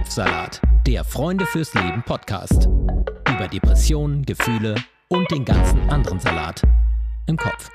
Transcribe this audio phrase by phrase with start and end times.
[0.00, 2.68] Kopfsalat, der Freunde fürs Leben Podcast.
[3.28, 4.74] Über Depressionen, Gefühle
[5.08, 6.62] und den ganzen anderen Salat
[7.26, 7.70] im Kopf.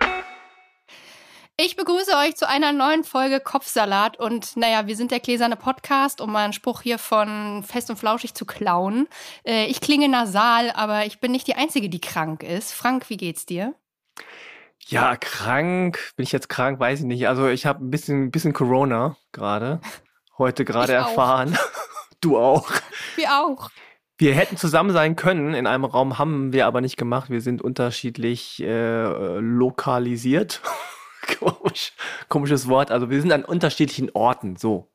[1.55, 6.19] Ich begrüße euch zu einer neuen Folge Kopfsalat und naja, wir sind der gläserne Podcast,
[6.19, 9.07] um mal einen Spruch hier von Fest und Flauschig zu klauen.
[9.45, 12.73] Äh, ich klinge nasal, aber ich bin nicht die Einzige, die krank ist.
[12.73, 13.75] Frank, wie geht's dir?
[14.87, 15.99] Ja, krank.
[16.15, 16.79] Bin ich jetzt krank?
[16.79, 17.27] Weiß ich nicht.
[17.27, 19.79] Also ich habe ein bisschen, bisschen Corona gerade.
[20.39, 21.55] Heute gerade erfahren.
[22.25, 22.71] Du auch.
[23.17, 23.69] Wir auch.
[24.17, 27.29] Wir hätten zusammen sein können in einem Raum, haben wir aber nicht gemacht.
[27.29, 29.03] Wir sind unterschiedlich äh,
[29.37, 30.59] lokalisiert.
[31.39, 31.93] Komisch,
[32.27, 32.89] komisches Wort.
[32.89, 34.55] Also wir sind an unterschiedlichen Orten.
[34.55, 34.91] So.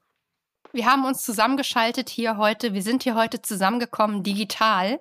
[0.73, 2.75] Wir haben uns zusammengeschaltet hier heute.
[2.75, 4.99] Wir sind hier heute zusammengekommen digital.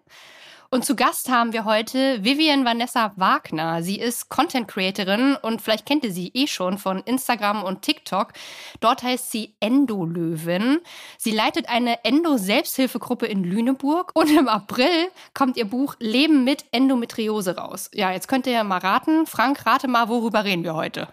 [0.72, 3.82] Und zu Gast haben wir heute Vivian Vanessa Wagner.
[3.82, 8.34] Sie ist Content Creatorin und vielleicht kennt ihr sie eh schon von Instagram und TikTok.
[8.80, 10.78] Dort heißt sie Endolöwin.
[11.18, 17.58] Sie leitet eine Endo-Selbsthilfegruppe in Lüneburg und im April kommt ihr Buch Leben mit Endometriose
[17.58, 17.90] raus.
[17.96, 19.26] Ja, jetzt könnt ihr ja mal raten.
[19.26, 21.08] Frank, rate mal, worüber reden wir heute?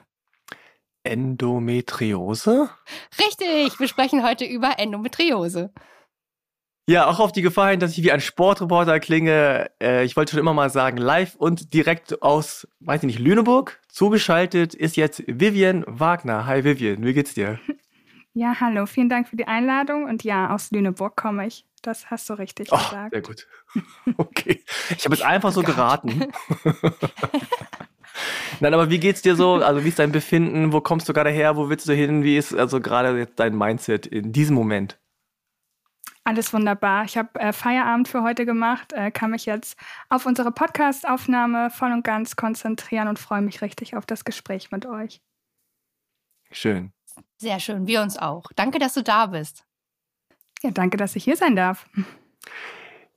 [1.03, 2.69] Endometriose?
[3.19, 5.73] Richtig, wir sprechen heute über Endometriose.
[6.89, 9.71] Ja, auch auf die Gefahr hin, dass ich wie ein Sportreporter klinge.
[9.83, 13.81] Äh, ich wollte schon immer mal sagen, live und direkt aus, weiß ich nicht, Lüneburg.
[13.89, 16.47] Zugeschaltet ist jetzt Vivian Wagner.
[16.47, 17.59] Hi Vivian, wie geht's dir?
[18.39, 20.05] Ja, hallo, vielen Dank für die Einladung.
[20.05, 21.65] Und ja, aus Lüneburg komme ich.
[21.81, 23.13] Das hast du richtig oh, gesagt.
[23.13, 23.47] Sehr gut.
[24.19, 24.63] Okay.
[24.95, 26.27] Ich habe es einfach so geraten.
[28.61, 29.55] Nein, aber wie geht's dir so?
[29.55, 30.75] Also, wie ist dein Befinden?
[30.75, 31.57] Wo kommst du gerade her?
[31.57, 32.25] Wo willst du hin?
[32.25, 34.99] Wie ist also gerade jetzt dein Mindset in diesem Moment?
[36.27, 37.05] Alles wunderbar.
[37.05, 41.93] Ich habe äh, Feierabend für heute gemacht, äh, kann mich jetzt auf unsere Podcast-Aufnahme voll
[41.93, 45.21] und ganz konzentrieren und freue mich richtig auf das Gespräch mit euch.
[46.51, 46.93] Schön.
[47.37, 48.43] Sehr schön, wir uns auch.
[48.57, 49.65] Danke, dass du da bist.
[50.65, 51.89] Ja, danke, dass ich hier sein darf.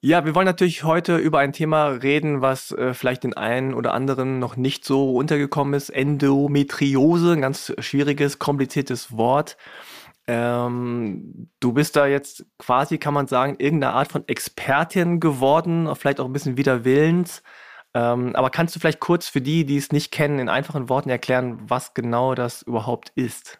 [0.01, 3.95] Ja, wir wollen natürlich heute über ein Thema reden, was äh, vielleicht den einen oder
[3.95, 5.89] anderen noch nicht so untergekommen ist.
[5.89, 9.57] Endometriose, ein ganz schwieriges, kompliziertes Wort.
[10.31, 16.19] Ähm, du bist da jetzt quasi, kann man sagen, irgendeine Art von Expertin geworden, vielleicht
[16.19, 17.41] auch ein bisschen wider Willens.
[17.95, 21.09] Ähm, aber kannst du vielleicht kurz für die, die es nicht kennen, in einfachen Worten
[21.09, 23.59] erklären, was genau das überhaupt ist?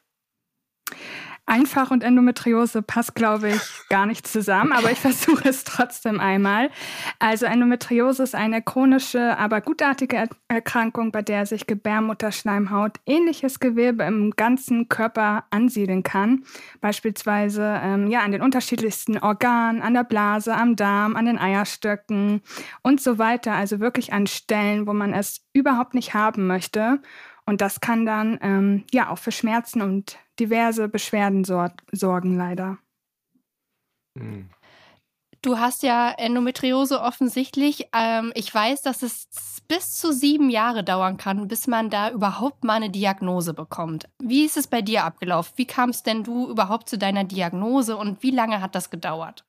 [1.50, 6.70] Einfach und Endometriose passt, glaube ich, gar nicht zusammen, aber ich versuche es trotzdem einmal.
[7.18, 14.30] Also Endometriose ist eine chronische, aber gutartige Erkrankung, bei der sich Gebärmutterschleimhaut ähnliches Gewebe im
[14.36, 16.44] ganzen Körper ansiedeln kann.
[16.82, 22.42] Beispielsweise ähm, ja, an den unterschiedlichsten Organen, an der Blase, am Darm, an den Eierstöcken
[22.84, 23.54] und so weiter.
[23.54, 27.00] Also wirklich an Stellen, wo man es überhaupt nicht haben möchte.
[27.48, 32.78] Und das kann dann ähm, ja auch für Schmerzen und diverse Beschwerden sor sorgen, leider.
[34.18, 34.50] Hm.
[35.42, 37.88] Du hast ja Endometriose offensichtlich.
[37.94, 39.30] Ähm, ich weiß, dass es
[39.70, 44.10] bis zu sieben Jahre dauern kann, bis man da überhaupt mal eine Diagnose bekommt.
[44.22, 45.54] Wie ist es bei dir abgelaufen?
[45.56, 49.46] Wie kamst denn du überhaupt zu deiner Diagnose und wie lange hat das gedauert?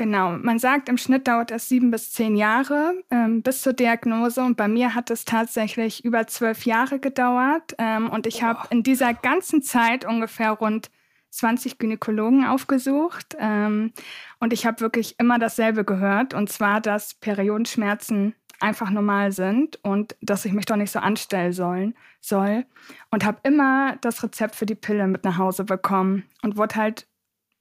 [0.00, 4.42] Genau, man sagt, im Schnitt dauert es sieben bis zehn Jahre ähm, bis zur Diagnose.
[4.42, 7.74] Und bei mir hat es tatsächlich über zwölf Jahre gedauert.
[7.76, 8.46] Ähm, und ich oh.
[8.46, 10.90] habe in dieser ganzen Zeit ungefähr rund
[11.28, 13.36] 20 Gynäkologen aufgesucht.
[13.38, 13.92] Ähm,
[14.38, 16.32] und ich habe wirklich immer dasselbe gehört.
[16.32, 21.52] Und zwar, dass Periodenschmerzen einfach normal sind und dass ich mich doch nicht so anstellen
[21.52, 22.64] sollen, soll.
[23.10, 27.06] Und habe immer das Rezept für die Pille mit nach Hause bekommen und wurde halt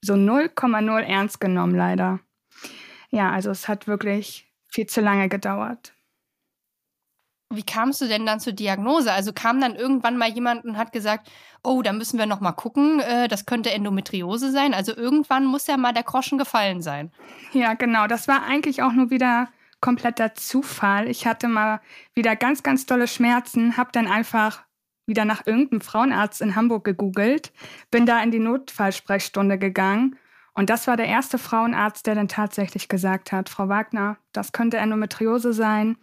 [0.02, 2.22] so 0,0 ernst genommen leider
[3.10, 5.94] ja, also es hat wirklich viel zu lange gedauert.
[7.52, 9.12] Wie kamst du denn dann zur Diagnose?
[9.12, 11.32] Also kam dann irgendwann mal jemand und hat gesagt,
[11.64, 14.76] oh, da müssen wir noch mal gucken, äh, das könnte Endometriose sein.
[14.76, 17.12] Also irgendwann muss ja mal der Groschen gefallen sein.
[17.54, 18.06] Ja, genau.
[18.06, 19.48] Das war eigentlich auch nur wieder
[19.82, 21.08] kompletter Zufall.
[21.08, 21.82] Ich hatte mal
[22.14, 24.64] wieder ganz, ganz tolle Schmerzen, habe dann einfach
[25.08, 27.52] wieder nach irgendeinem Frauenarzt in Hamburg gegoogelt,
[27.90, 30.20] bin da in die Notfallsprechstunde gegangen
[30.54, 34.78] und das war der erste Frauenarzt, der dann tatsächlich gesagt hat, Frau Wagner, das könnte
[34.78, 35.98] Endometriose sein.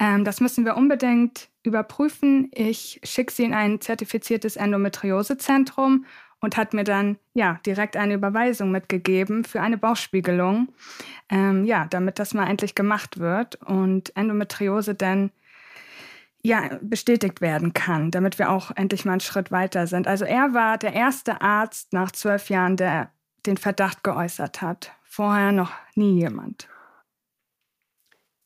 [0.00, 2.50] Ähm, das müssen wir unbedingt überprüfen.
[2.52, 6.06] Ich schicke Sie in ein zertifiziertes Endometriosezentrum
[6.40, 10.68] und hat mir dann ja direkt eine Überweisung mitgegeben für eine Bauchspiegelung,
[11.28, 15.30] ähm, ja, damit das mal endlich gemacht wird und Endometriose dann
[16.44, 20.08] ja, bestätigt werden kann, damit wir auch endlich mal einen Schritt weiter sind.
[20.08, 23.12] Also er war der erste Arzt nach zwölf Jahren, der
[23.46, 24.92] den Verdacht geäußert hat.
[25.04, 26.68] Vorher noch nie jemand.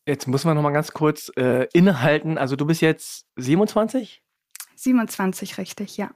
[0.06, 2.38] Jetzt muss man noch mal ganz kurz äh, innehalten.
[2.38, 4.22] Also du bist jetzt 27?
[4.76, 6.10] 27, richtig, ja.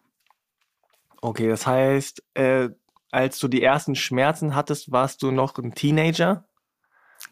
[1.20, 2.70] Okay, das heißt, äh,
[3.10, 6.44] als du die ersten Schmerzen hattest, warst du noch ein Teenager?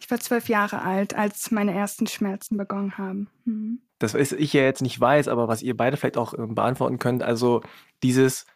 [0.01, 3.31] Ich war zwölf Jahre alt, als meine ersten Schmerzen begonnen haben.
[3.45, 3.81] Mhm.
[3.99, 6.99] Das ist ich ja jetzt nicht weiß, aber was ihr beide vielleicht auch äh, beantworten
[6.99, 7.23] könnt.
[7.23, 7.63] Also
[8.03, 8.47] dieses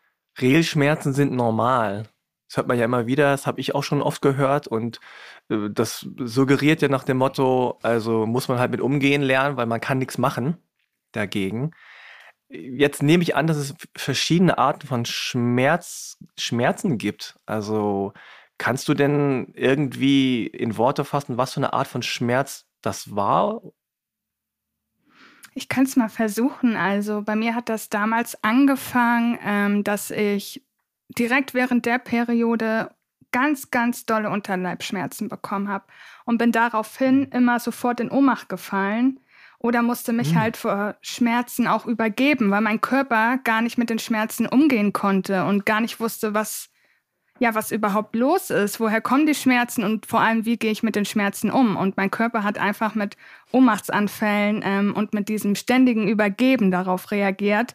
[0.41, 2.09] Regelschmerzen sind normal.
[2.53, 5.01] Das hört man ja immer wieder, das habe ich auch schon oft gehört und
[5.49, 9.65] äh, das suggeriert ja nach dem Motto, also muss man halt mit umgehen lernen, weil
[9.65, 10.59] man kann nichts machen
[11.13, 11.71] dagegen.
[12.51, 17.39] Jetzt nehme ich an, dass es verschiedene Arten von Schmerz, Schmerzen gibt.
[17.47, 18.13] Also
[18.59, 23.63] kannst du denn irgendwie in Worte fassen, was für eine Art von Schmerz das war?
[25.55, 26.77] Ich kann es mal versuchen.
[26.77, 30.63] Also bei mir hat das damals angefangen, ähm, dass ich
[31.19, 32.91] direkt während der Periode
[33.33, 35.85] ganz, ganz dolle Unterleibschmerzen bekommen habe
[36.25, 39.21] und bin daraufhin immer sofort in Ohnmacht gefallen
[39.59, 40.41] oder musste mich mhm.
[40.41, 45.45] halt vor Schmerzen auch übergeben, weil mein Körper gar nicht mit den Schmerzen umgehen konnte
[45.45, 46.69] und gar nicht wusste, was
[47.39, 50.85] ja, was überhaupt los ist, woher kommen die Schmerzen und vor allem, wie gehe ich
[50.85, 51.77] mit den Schmerzen um.
[51.77, 53.17] Und mein Körper hat einfach mit
[53.51, 57.75] Ohnmachtsanfällen ähm, und mit diesem ständigen Übergeben darauf reagiert.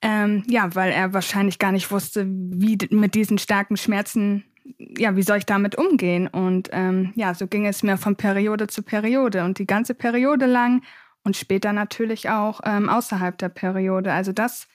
[0.00, 4.44] Ähm, ja, weil er wahrscheinlich gar nicht wusste, wie mit diesen starken Schmerzen,
[4.78, 6.28] ja, wie soll ich damit umgehen?
[6.28, 10.46] Und ähm, ja, so ging es mir von Periode zu Periode und die ganze Periode
[10.46, 10.82] lang
[11.24, 14.12] und später natürlich auch ähm, außerhalb der Periode.
[14.12, 14.68] Also das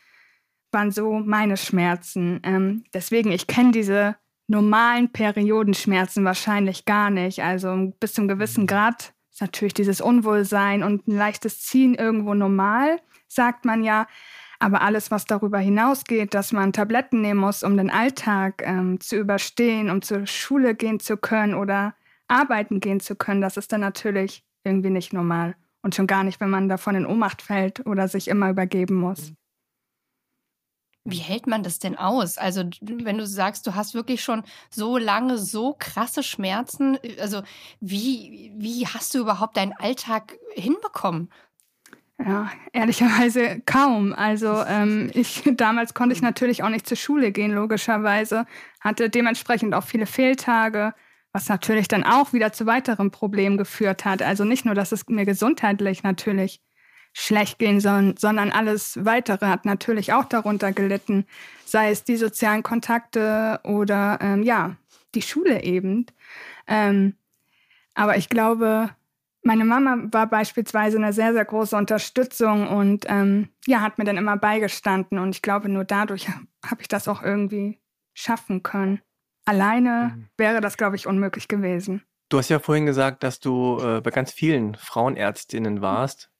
[0.71, 2.41] waren so meine Schmerzen.
[2.43, 4.15] Ähm, deswegen, ich kenne diese
[4.47, 7.41] normalen Periodenschmerzen wahrscheinlich gar nicht.
[7.41, 8.67] Also bis zum gewissen mhm.
[8.67, 14.07] Grad ist natürlich dieses Unwohlsein und ein leichtes Ziehen irgendwo normal, sagt man ja.
[14.63, 19.17] Aber alles, was darüber hinausgeht, dass man Tabletten nehmen muss, um den Alltag ähm, zu
[19.17, 21.95] überstehen, um zur Schule gehen zu können oder
[22.29, 25.57] arbeiten gehen zu können, das ist dann natürlich irgendwie nicht normal.
[25.81, 29.31] Und schon gar nicht, wenn man davon in Ohnmacht fällt oder sich immer übergeben muss.
[29.31, 29.37] Mhm.
[31.03, 32.37] Wie hält man das denn aus?
[32.37, 37.41] Also, wenn du sagst, du hast wirklich schon so lange so krasse Schmerzen, äh, also
[37.81, 41.29] wie, wie hast du überhaupt deinen Alltag hinbekommen?
[42.25, 44.13] Ja, ehrlicherweise kaum.
[44.13, 48.45] Also ähm, ich damals konnte ich natürlich auch nicht zur Schule gehen, logischerweise,
[48.79, 50.93] hatte dementsprechend auch viele Fehltage,
[51.33, 54.21] was natürlich dann auch wieder zu weiteren Problemen geführt hat.
[54.21, 56.61] Also nicht nur, dass es mir gesundheitlich natürlich
[57.13, 61.25] schlecht gehen, sondern, sondern alles weitere hat natürlich auch darunter gelitten,
[61.65, 64.75] sei es die sozialen Kontakte oder ähm, ja,
[65.13, 66.05] die Schule eben.
[66.67, 67.15] Ähm,
[67.93, 68.89] aber ich glaube,
[69.43, 74.17] meine Mama war beispielsweise eine sehr, sehr große Unterstützung und ähm, ja, hat mir dann
[74.17, 75.19] immer beigestanden.
[75.19, 77.79] Und ich glaube, nur dadurch habe ich das auch irgendwie
[78.13, 79.01] schaffen können.
[79.45, 80.29] Alleine mhm.
[80.37, 82.03] wäre das, glaube ich, unmöglich gewesen.
[82.29, 86.31] Du hast ja vorhin gesagt, dass du äh, bei ganz vielen Frauenärztinnen warst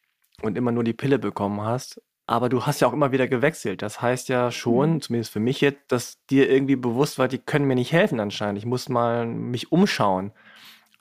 [0.42, 2.02] und immer nur die Pille bekommen hast.
[2.26, 3.82] Aber du hast ja auch immer wieder gewechselt.
[3.82, 5.02] Das heißt ja schon, mhm.
[5.02, 8.60] zumindest für mich jetzt, dass dir irgendwie bewusst war, die können mir nicht helfen anscheinend.
[8.60, 10.32] Ich muss mal mich umschauen.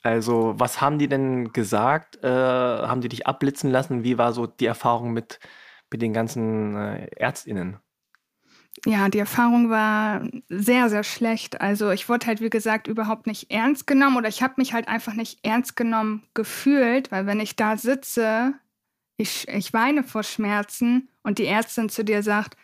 [0.02, 2.22] Also, was haben die denn gesagt?
[2.22, 4.04] Äh, haben die dich abblitzen lassen?
[4.04, 5.38] Wie war so die Erfahrung mit,
[5.90, 7.78] mit den ganzen äh, ÄrztInnen?
[8.84, 11.60] Ja, die Erfahrung war sehr, sehr schlecht.
[11.60, 14.88] Also ich wurde halt, wie gesagt, überhaupt nicht ernst genommen oder ich habe mich halt
[14.88, 18.54] einfach nicht ernst genommen gefühlt, weil wenn ich da sitze
[19.16, 22.56] ich, ich weine vor Schmerzen und die Ärztin zu dir sagt,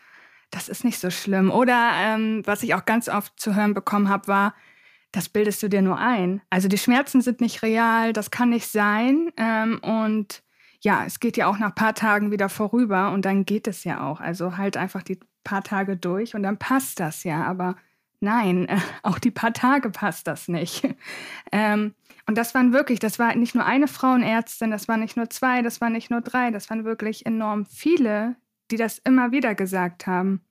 [0.51, 1.51] das ist nicht so schlimm.
[1.51, 4.55] Oder ähm, was ich auch ganz oft zu hören bekommen habe, war,
[5.11, 6.41] das bildest du dir nur ein.
[6.49, 9.31] Also die Schmerzen sind nicht real, das kann nicht sein.
[9.37, 10.43] Ähm, und
[10.81, 13.83] ja, es geht ja auch nach ein paar Tagen wieder vorüber und dann geht es
[13.83, 14.21] ja auch.
[14.21, 17.43] Also halt einfach die paar Tage durch und dann passt das ja.
[17.43, 17.75] Aber
[18.19, 20.87] nein, äh, auch die paar Tage passt das nicht.
[21.51, 21.93] ähm,
[22.27, 25.63] und das waren wirklich, das war nicht nur eine Frauenärztin, das waren nicht nur zwei,
[25.63, 28.35] das waren nicht nur drei, das waren wirklich enorm viele,
[28.69, 30.41] die das immer wieder gesagt haben.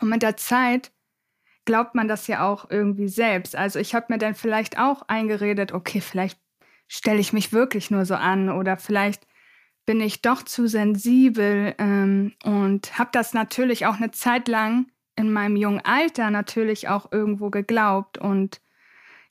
[0.00, 0.92] Und mit der Zeit
[1.64, 3.56] glaubt man das ja auch irgendwie selbst.
[3.56, 6.38] Also ich habe mir dann vielleicht auch eingeredet, okay, vielleicht
[6.88, 9.26] stelle ich mich wirklich nur so an oder vielleicht
[9.86, 15.32] bin ich doch zu sensibel ähm, und habe das natürlich auch eine Zeit lang in
[15.32, 18.60] meinem jungen Alter natürlich auch irgendwo geglaubt und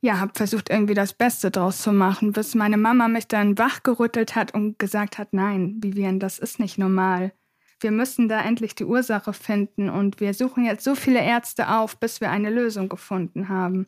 [0.02, 4.36] ja, habe versucht, irgendwie das Beste draus zu machen, bis meine Mama mich dann wachgerüttelt
[4.36, 7.34] hat und gesagt hat, nein, Vivian, das ist nicht normal.
[7.82, 12.00] Wir müssen da endlich die Ursache finden und wir suchen jetzt so viele Ärzte auf,
[12.00, 13.88] bis wir eine Lösung gefunden haben.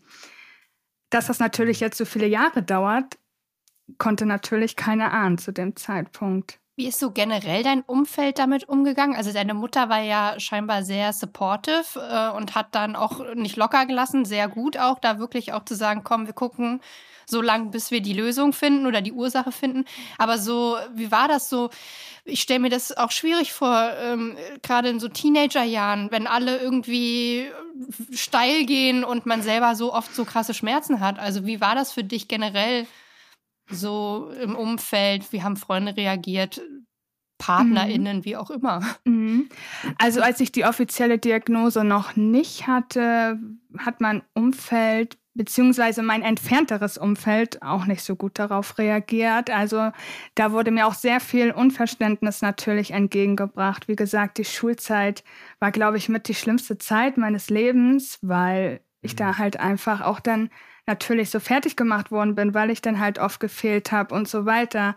[1.11, 3.19] Dass das natürlich jetzt so viele Jahre dauert,
[3.99, 6.59] konnte natürlich keiner ahnen zu dem Zeitpunkt.
[6.75, 9.15] Wie ist so generell dein Umfeld damit umgegangen?
[9.15, 13.85] Also deine Mutter war ja scheinbar sehr supportive äh, und hat dann auch nicht locker
[13.85, 16.81] gelassen, sehr gut auch, da wirklich auch zu sagen, komm, wir gucken
[17.25, 19.85] so lange, bis wir die Lösung finden oder die Ursache finden.
[20.17, 21.69] Aber so, wie war das so?
[22.25, 27.49] Ich stelle mir das auch schwierig vor, ähm, gerade in so Teenagerjahren, wenn alle irgendwie
[28.11, 31.19] steil gehen und man selber so oft so krasse Schmerzen hat.
[31.19, 32.87] Also wie war das für dich generell?
[33.73, 35.31] So im Umfeld?
[35.31, 36.61] Wie haben Freunde reagiert?
[37.37, 38.25] PartnerInnen, mhm.
[38.25, 38.81] wie auch immer.
[39.03, 39.49] Mhm.
[39.97, 43.37] Also als ich die offizielle Diagnose noch nicht hatte,
[43.77, 49.49] hat mein Umfeld beziehungsweise mein entfernteres Umfeld auch nicht so gut darauf reagiert.
[49.49, 49.91] Also
[50.35, 53.87] da wurde mir auch sehr viel Unverständnis natürlich entgegengebracht.
[53.87, 55.23] Wie gesagt, die Schulzeit
[55.59, 59.37] war, glaube ich, mit die schlimmste Zeit meines Lebens, weil ich da mhm.
[59.39, 60.49] halt einfach auch dann
[60.85, 64.45] natürlich so fertig gemacht worden bin, weil ich dann halt oft gefehlt habe und so
[64.45, 64.95] weiter.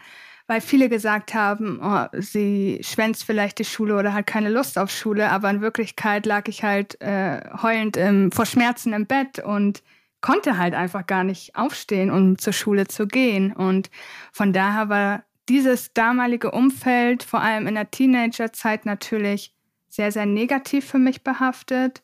[0.49, 4.91] Weil viele gesagt haben, oh, sie schwänzt vielleicht die Schule oder hat keine Lust auf
[4.91, 9.83] Schule, aber in Wirklichkeit lag ich halt äh, heulend im, vor Schmerzen im Bett und
[10.21, 13.53] konnte halt einfach gar nicht aufstehen, um zur Schule zu gehen.
[13.53, 13.91] Und
[14.33, 19.55] von daher war dieses damalige Umfeld, vor allem in der Teenagerzeit, natürlich
[19.89, 22.03] sehr, sehr negativ für mich behaftet.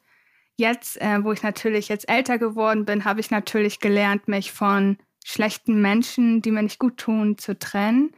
[0.57, 4.99] Jetzt, äh, wo ich natürlich jetzt älter geworden bin, habe ich natürlich gelernt, mich von
[5.25, 8.13] schlechten Menschen, die mir nicht gut tun, zu trennen.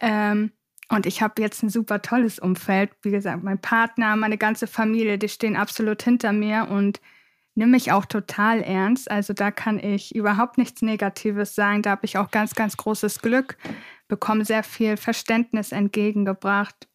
[0.00, 0.52] Ähm,
[0.88, 2.90] und ich habe jetzt ein super tolles Umfeld.
[3.02, 7.00] Wie gesagt, mein Partner, meine ganze Familie, die stehen absolut hinter mir und
[7.54, 9.10] nehmen mich auch total ernst.
[9.10, 11.82] Also da kann ich überhaupt nichts Negatives sagen.
[11.82, 13.56] Da habe ich auch ganz, ganz großes Glück,
[14.08, 16.88] bekomme sehr viel Verständnis entgegengebracht.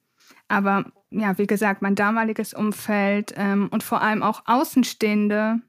[0.47, 5.61] Aber ja, wie gesagt, mein damaliges Umfeld ähm, und vor allem auch Außenstehende,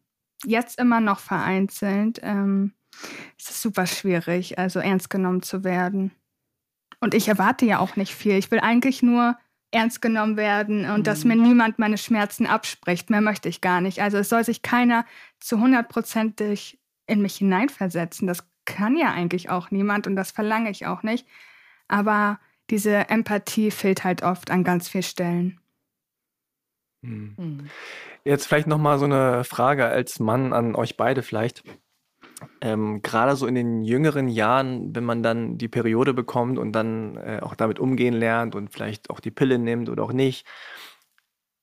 [0.44, 2.72] jetzt immer noch vereinzelt, ähm,
[3.38, 6.12] es ist super schwierig, also ernst genommen zu werden.
[7.00, 8.34] Und ich erwarte ja auch nicht viel.
[8.34, 9.36] Ich will eigentlich nur
[9.70, 11.04] ernst genommen werden und mhm.
[11.04, 13.08] dass mir niemand meine Schmerzen abspricht.
[13.08, 14.00] Mehr möchte ich gar nicht.
[14.00, 15.06] Also es soll sich keiner
[15.38, 18.26] zu hundertprozentig in mich hineinversetzen.
[18.26, 21.26] Das kann ja eigentlich auch niemand und das verlange ich auch nicht.
[21.88, 22.38] Aber
[22.70, 25.60] diese Empathie fehlt halt oft an ganz vielen Stellen.
[27.04, 27.34] Hm.
[27.36, 27.70] hm.
[28.24, 31.64] Jetzt vielleicht noch mal so eine Frage als Mann an euch beide vielleicht.
[32.60, 37.16] Ähm, Gerade so in den jüngeren Jahren, wenn man dann die Periode bekommt und dann
[37.16, 40.46] äh, auch damit umgehen lernt und vielleicht auch die Pille nimmt oder auch nicht,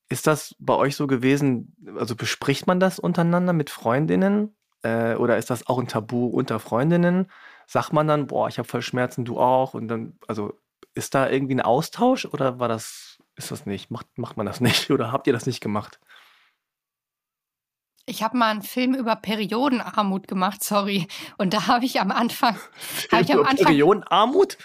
[0.08, 1.76] ist das bei euch so gewesen?
[1.96, 6.58] Also bespricht man das untereinander mit Freundinnen äh, oder ist das auch ein Tabu unter
[6.58, 7.30] Freundinnen?
[7.66, 9.74] Sagt man dann, boah, ich habe voll Schmerzen, du auch?
[9.74, 10.54] Und dann, also
[10.98, 13.90] ist da irgendwie ein Austausch oder war das, ist das nicht?
[13.90, 15.98] Macht, macht man das nicht oder habt ihr das nicht gemacht?
[18.04, 21.06] Ich habe mal einen Film über Periodenarmut gemacht, sorry.
[21.36, 22.58] Und da habe ich am Anfang.
[23.10, 24.58] Film ich am Anfang Periodenarmut?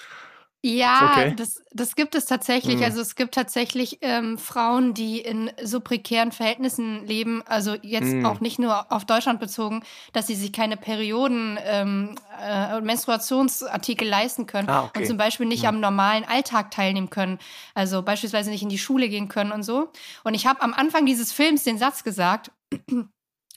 [0.66, 1.34] Ja, okay.
[1.36, 2.78] das, das gibt es tatsächlich.
[2.78, 2.84] Mhm.
[2.84, 8.26] Also es gibt tatsächlich ähm, Frauen, die in so prekären Verhältnissen leben, also jetzt mhm.
[8.26, 14.46] auch nicht nur auf Deutschland bezogen, dass sie sich keine Perioden, ähm, äh, Menstruationsartikel leisten
[14.46, 15.02] können ah, okay.
[15.02, 15.70] und zum Beispiel nicht mhm.
[15.70, 17.40] am normalen Alltag teilnehmen können.
[17.74, 19.92] Also beispielsweise nicht in die Schule gehen können und so.
[20.24, 22.52] Und ich habe am Anfang dieses Films den Satz gesagt,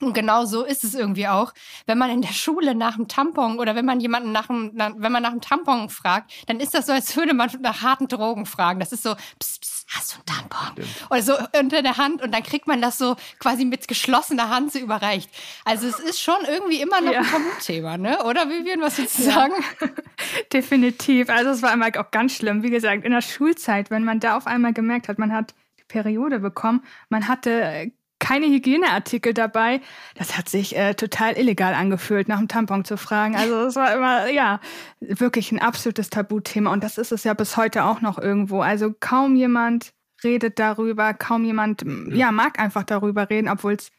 [0.02, 1.54] und genau so ist es irgendwie auch.
[1.86, 4.92] Wenn man in der Schule nach dem Tampon oder wenn man jemanden nach dem, nach,
[4.96, 8.06] wenn man nach dem Tampon fragt, dann ist das so, als würde man nach harten
[8.06, 8.78] Drogen fragen.
[8.78, 10.84] Das ist so, pss, pss, hast du einen Tampon?
[10.84, 11.10] Stimmt.
[11.10, 14.72] Oder so unter der Hand und dann kriegt man das so quasi mit geschlossener Hand
[14.72, 15.30] so überreicht.
[15.64, 17.20] Also es ist schon irgendwie immer noch ja.
[17.20, 18.22] ein Tabuthema, ne?
[18.24, 19.32] Oder Vivian, was willst du ja.
[19.32, 19.54] sagen?
[20.52, 21.30] Definitiv.
[21.30, 22.62] Also es war einmal auch ganz schlimm.
[22.62, 25.84] Wie gesagt, in der Schulzeit, wenn man da auf einmal gemerkt hat, man hat die
[25.84, 29.80] Periode bekommen, man hatte keine Hygieneartikel dabei.
[30.14, 33.36] Das hat sich äh, total illegal angefühlt, nach dem Tampon zu fragen.
[33.36, 34.60] Also es war immer, ja,
[35.00, 36.72] wirklich ein absolutes Tabuthema.
[36.72, 38.60] Und das ist es ja bis heute auch noch irgendwo.
[38.62, 39.92] Also kaum jemand
[40.24, 43.90] redet darüber, kaum jemand, ja, mag einfach darüber reden, obwohl es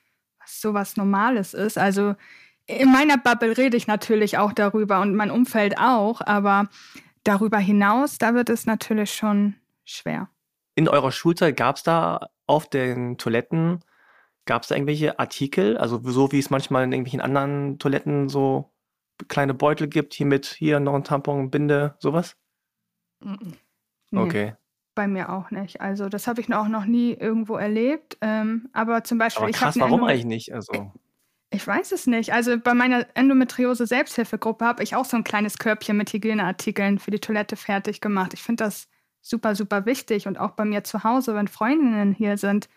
[0.46, 1.78] sowas Normales ist.
[1.78, 2.16] Also
[2.66, 6.70] in meiner Bubble rede ich natürlich auch darüber und mein Umfeld auch, aber
[7.24, 9.56] darüber hinaus, da wird es natürlich schon
[9.86, 10.30] schwer.
[10.76, 13.80] In eurer Schulzeit gab es da auf den Toiletten
[14.48, 18.72] Gab es da irgendwelche Artikel, also so wie es manchmal in irgendwelchen anderen Toiletten so
[19.28, 22.36] kleine Beutel gibt, hier mit hier noch ein Tampon, Binde, sowas?
[23.20, 24.56] Nee, okay.
[24.96, 25.82] Bei mir auch nicht.
[25.82, 28.18] Also das habe ich auch noch nie irgendwo erlebt.
[28.22, 29.44] Ähm, aber zum Beispiel.
[29.44, 30.54] Aber krass, ich warum eigentlich nicht?
[30.54, 30.92] Also.
[31.50, 32.34] Ich weiß es nicht.
[32.34, 37.12] Also bei meiner Endometriose Selbsthilfegruppe habe ich auch so ein kleines Körbchen mit Hygieneartikeln für
[37.12, 38.34] die Toilette fertig gemacht.
[38.34, 38.88] Ich finde das
[39.22, 40.28] super, super wichtig.
[40.28, 42.70] Und auch bei mir zu Hause, wenn Freundinnen hier sind,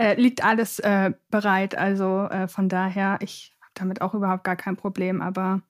[0.00, 1.76] äh, liegt alles äh, bereit.
[1.76, 5.20] Also äh, von daher, ich habe damit auch überhaupt gar kein Problem.
[5.20, 5.60] Aber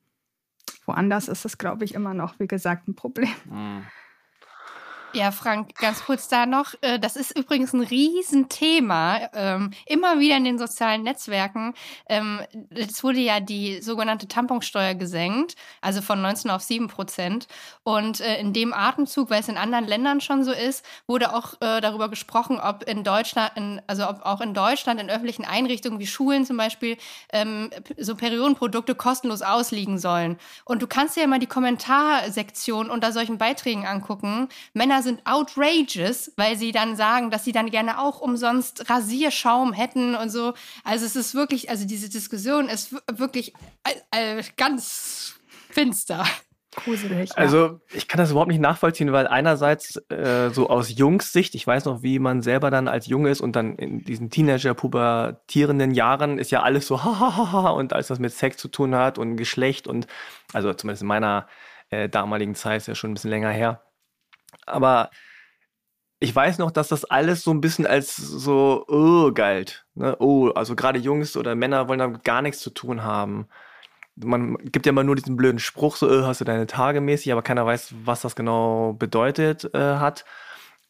[0.85, 3.29] woanders ist es, glaube ich, immer noch, wie gesagt, ein Problem.
[3.45, 3.83] Mhm.
[5.13, 6.73] Ja, Frank, ganz kurz da noch.
[6.79, 11.73] Äh, das ist übrigens ein Riesenthema, ähm, immer wieder in den sozialen Netzwerken.
[12.07, 12.39] Ähm,
[12.69, 17.47] es wurde ja die sogenannte Tamponsteuer gesenkt, also von 19 auf 7 Prozent.
[17.83, 21.55] Und äh, in dem Atemzug, weil es in anderen Ländern schon so ist, wurde auch
[21.55, 23.51] äh, darüber gesprochen, ob in Deutschland,
[23.87, 26.97] also ob auch in Deutschland in öffentlichen Einrichtungen wie Schulen zum Beispiel
[27.33, 30.37] ähm, so Periodenprodukte kostenlos ausliegen sollen.
[30.63, 34.47] Und du kannst dir ja mal die Kommentarsektion unter solchen Beiträgen angucken.
[34.73, 40.15] Männer sind outrageous, weil sie dann sagen, dass sie dann gerne auch umsonst Rasierschaum hätten
[40.15, 40.53] und so.
[40.83, 43.53] Also es ist wirklich, also diese Diskussion ist wirklich
[44.11, 45.35] äh, äh, ganz
[45.69, 46.25] finster.
[46.73, 47.37] Gruselig.
[47.37, 51.67] Also ich kann das überhaupt nicht nachvollziehen, weil einerseits äh, so aus Jungs Sicht, ich
[51.67, 56.37] weiß noch, wie man selber dann als Junge ist und dann in diesen Teenager-pubertierenden Jahren
[56.37, 59.85] ist ja alles so hahaha und alles, was mit Sex zu tun hat und Geschlecht
[59.85, 60.07] und
[60.53, 61.47] also zumindest in meiner
[61.89, 63.81] äh, damaligen Zeit ist ja schon ein bisschen länger her.
[64.65, 65.09] Aber
[66.19, 69.85] ich weiß noch, dass das alles so ein bisschen als so oh, galt.
[69.95, 70.15] Ne?
[70.19, 73.47] Oh, also gerade Jungs oder Männer wollen damit gar nichts zu tun haben.
[74.15, 77.31] Man gibt ja immer nur diesen blöden Spruch, so oh, hast du deine Tage mäßig,
[77.31, 80.25] aber keiner weiß, was das genau bedeutet äh, hat.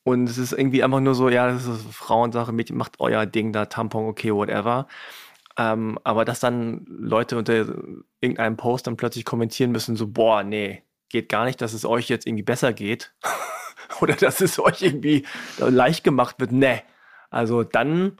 [0.04, 3.54] Und es ist irgendwie einfach nur so, ja, das ist Frauensache, Mädchen, macht euer Ding
[3.54, 4.88] da, Tampon, okay, whatever.
[5.58, 7.54] Ähm, aber dass dann Leute unter
[8.20, 12.10] irgendeinem Post dann plötzlich kommentieren müssen, so, boah, nee, geht gar nicht, dass es euch
[12.10, 13.14] jetzt irgendwie besser geht
[14.02, 15.26] oder dass es euch irgendwie
[15.58, 16.52] leicht gemacht wird.
[16.52, 16.82] Ne.
[17.30, 18.18] Also dann,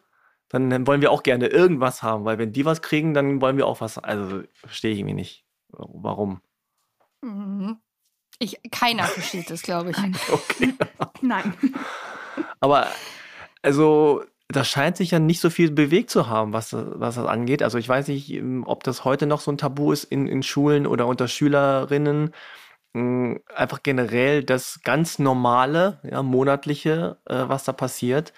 [0.50, 3.68] dann wollen wir auch gerne irgendwas haben, weil wenn die was kriegen, dann wollen wir
[3.68, 3.98] auch was.
[3.98, 5.46] Also verstehe ich irgendwie nicht.
[5.70, 6.42] Warum?
[7.22, 7.78] Mhm.
[8.40, 9.98] Ich, keiner versteht das, glaube ich.
[10.32, 10.74] Okay.
[11.22, 11.54] Nein.
[12.60, 12.88] Aber
[13.62, 17.64] also das scheint sich ja nicht so viel bewegt zu haben, was, was das angeht.
[17.64, 20.88] Also ich weiß nicht, ob das heute noch so ein Tabu ist in, in Schulen
[20.88, 22.34] oder unter Schülerinnen.
[22.94, 28.34] Hm, einfach generell das ganz normale, ja, monatliche, äh, was da passiert.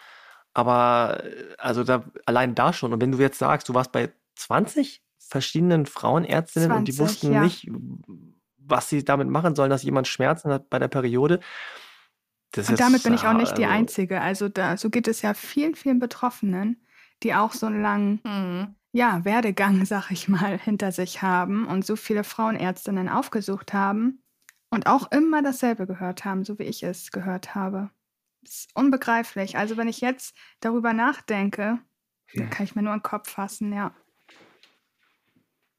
[0.54, 2.94] Aber äh, also da allein da schon.
[2.94, 7.34] Und wenn du jetzt sagst, du warst bei 20 verschiedenen Frauenärztinnen 20, und die wussten
[7.34, 7.44] ja.
[7.44, 7.68] nicht,
[8.58, 11.40] was sie damit machen sollen, dass jemand Schmerzen hat bei der Periode.
[12.52, 14.22] Das und damit bin ich auch nicht die also Einzige.
[14.22, 16.86] Also da, so geht es ja vielen, vielen Betroffenen,
[17.24, 18.76] die auch so einen langen mhm.
[18.92, 24.23] ja, Werdegang, sag ich mal, hinter sich haben und so viele Frauenärztinnen aufgesucht haben
[24.74, 27.92] und auch immer dasselbe gehört haben, so wie ich es gehört habe.
[28.42, 29.56] Das ist unbegreiflich.
[29.56, 31.80] Also wenn ich jetzt darüber nachdenke,
[32.34, 32.48] ja.
[32.48, 33.94] kann ich mir nur einen Kopf fassen, ja.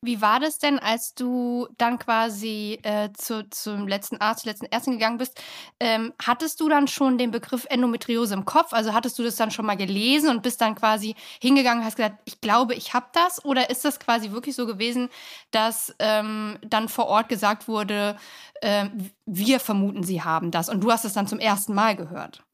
[0.04, 4.66] Wie war das denn, als du dann quasi äh, zu, zum letzten Arzt, zur letzten
[4.66, 5.40] Ärztin gegangen bist?
[5.80, 8.74] Ähm, hattest du dann schon den Begriff Endometriose im Kopf?
[8.74, 11.96] Also hattest du das dann schon mal gelesen und bist dann quasi hingegangen und hast
[11.96, 13.42] gesagt, ich glaube, ich habe das?
[13.46, 15.08] Oder ist das quasi wirklich so gewesen,
[15.50, 18.16] dass ähm, dann vor Ort gesagt wurde,
[18.60, 18.86] äh,
[19.24, 22.44] wir vermuten, sie haben das und du hast es dann zum ersten Mal gehört?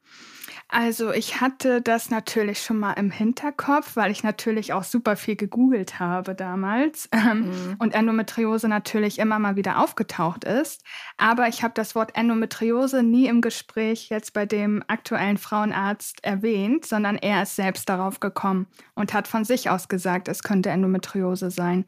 [0.72, 5.35] Also ich hatte das natürlich schon mal im Hinterkopf, weil ich natürlich auch super viel
[5.35, 7.76] gegoogelt habe damals ähm, mhm.
[7.80, 10.85] und Endometriose natürlich immer mal wieder aufgetaucht ist.
[11.16, 16.87] Aber ich habe das Wort Endometriose nie im Gespräch jetzt bei dem aktuellen Frauenarzt erwähnt,
[16.87, 21.50] sondern er ist selbst darauf gekommen und hat von sich aus gesagt, es könnte Endometriose
[21.50, 21.85] sein.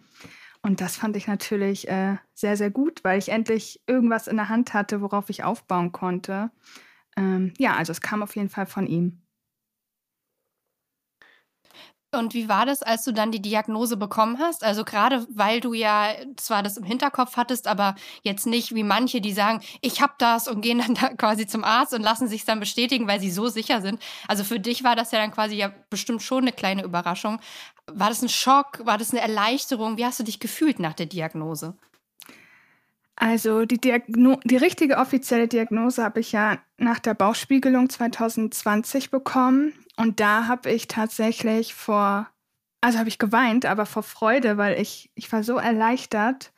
[0.60, 4.48] Und das fand ich natürlich äh, sehr, sehr gut, weil ich endlich irgendwas in der
[4.48, 6.50] Hand hatte, worauf ich aufbauen konnte.
[7.16, 9.22] Ähm, ja, also es kam auf jeden Fall von ihm.
[12.14, 14.64] Und wie war das, als du dann die Diagnose bekommen hast?
[14.64, 19.22] Also gerade weil du ja zwar das im Hinterkopf hattest, aber jetzt nicht wie manche,
[19.22, 22.44] die sagen, ich habe das und gehen dann da quasi zum Arzt und lassen sich
[22.44, 24.02] dann bestätigen, weil sie so sicher sind.
[24.28, 27.40] Also für dich war das ja dann quasi ja bestimmt schon eine kleine Überraschung.
[27.86, 28.84] War das ein Schock?
[28.84, 29.96] War das eine Erleichterung?
[29.96, 31.76] Wie hast du dich gefühlt nach der Diagnose?
[33.16, 39.72] Also die, Diagno die richtige offizielle Diagnose habe ich ja nach der Bauchspiegelung 2020 bekommen.
[39.96, 42.28] Und da habe ich tatsächlich vor,
[42.80, 46.52] also habe ich geweint, aber vor Freude, weil ich, ich war so erleichtert.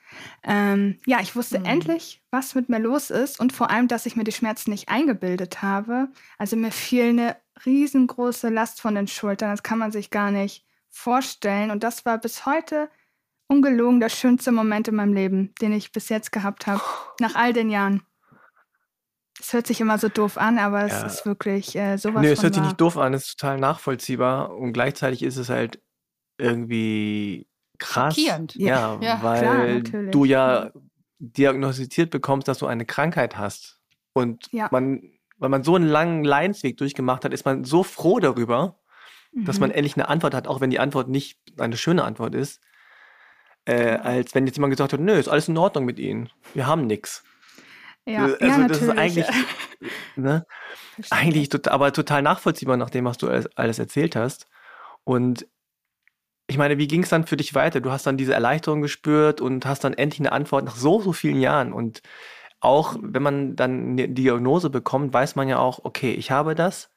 [0.45, 1.65] Ähm, ja, ich wusste mhm.
[1.65, 4.89] endlich, was mit mir los ist und vor allem, dass ich mir die Schmerzen nicht
[4.89, 6.09] eingebildet habe.
[6.39, 7.37] Also mir fiel eine
[7.67, 9.51] riesengroße Last von den Schultern.
[9.51, 11.73] Das kann man sich gar nicht vorstellen.
[11.73, 12.89] Und das war bis heute
[13.49, 16.83] ungelogen der schönste Moment in meinem Leben, den ich bis jetzt gehabt habe,
[17.21, 18.03] nach all den Jahren.
[19.41, 21.07] Es hört sich immer so doof an, aber es ja.
[21.07, 22.23] ist wirklich äh, sowas.
[22.23, 25.49] Nee, es hört sich nicht doof an, es ist total nachvollziehbar und gleichzeitig ist es
[25.49, 25.83] halt
[26.39, 27.47] irgendwie
[27.79, 28.15] krass.
[28.15, 28.55] Schockierend.
[28.55, 30.71] Ja, ja weil klar, du ja
[31.19, 33.81] diagnostiziert bekommst, dass du eine Krankheit hast.
[34.13, 34.69] Und ja.
[34.71, 38.79] man, weil man so einen langen Leidensweg durchgemacht hat, ist man so froh darüber,
[39.33, 39.45] mhm.
[39.45, 39.77] dass man mhm.
[39.77, 42.61] endlich eine Antwort hat, auch wenn die Antwort nicht eine schöne Antwort ist
[43.67, 46.31] äh, als wenn jetzt jemand gesagt hat, nö, ist alles in Ordnung mit Ihnen.
[46.53, 47.25] Wir haben nichts.
[48.07, 49.27] Ja, also ja, das ist eigentlich,
[50.17, 50.45] ne,
[51.11, 54.47] eigentlich tot, aber total nachvollziehbar nach dem, was du alles, alles erzählt hast.
[55.05, 55.47] Und
[56.47, 57.81] ich meine, wie ging es dann für dich weiter?
[57.81, 61.13] Du hast dann diese Erleichterung gespürt und hast dann endlich eine Antwort nach so, so
[61.13, 61.73] vielen Jahren.
[61.73, 62.03] Und
[62.61, 66.91] auch wenn man dann eine Diagnose bekommt, weiß man ja auch, okay, ich habe das.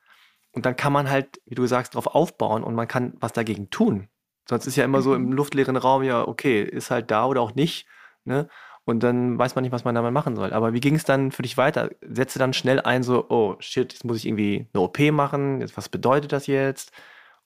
[0.52, 3.70] Und dann kann man halt, wie du sagst, darauf aufbauen und man kann was dagegen
[3.70, 4.10] tun.
[4.50, 5.32] Sonst ist ja immer so im mhm.
[5.34, 7.88] luftleeren Raum, ja, okay, ist halt da oder auch nicht.
[8.26, 8.48] Ne?
[8.86, 10.54] Und dann weiß man nicht, was man damit machen soll.
[10.54, 11.90] Aber wie ging es dann für dich weiter?
[12.02, 15.66] Setze dann schnell ein, so, oh shit, jetzt muss ich irgendwie eine OP machen.
[15.76, 16.92] Was bedeutet das jetzt?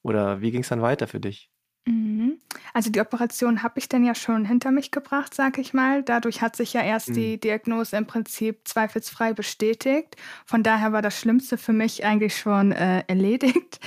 [0.04, 1.52] Oder wie ging es dann weiter für dich?
[1.86, 2.40] Mhm.
[2.74, 6.04] Also die Operation habe ich dann ja schon hinter mich gebracht, sag ich mal.
[6.04, 7.14] Dadurch hat sich ja erst mhm.
[7.14, 10.16] die Diagnose im Prinzip zweifelsfrei bestätigt.
[10.46, 13.80] Von daher war das Schlimmste für mich eigentlich schon äh, erledigt.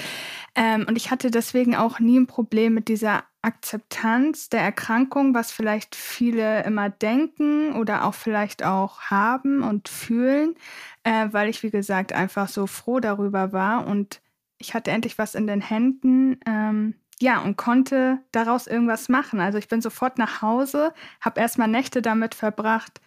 [0.57, 5.51] Ähm, und ich hatte deswegen auch nie ein Problem mit dieser Akzeptanz der Erkrankung, was
[5.51, 10.55] vielleicht viele immer denken oder auch vielleicht auch haben und fühlen,
[11.03, 14.23] äh, weil ich, wie gesagt, einfach so froh darüber war und
[14.59, 16.39] ich hatte endlich was in den Händen.
[16.47, 19.41] Ähm, ja, und konnte daraus irgendwas machen.
[19.41, 23.01] Also ich bin sofort nach Hause, habe erstmal Nächte damit verbracht,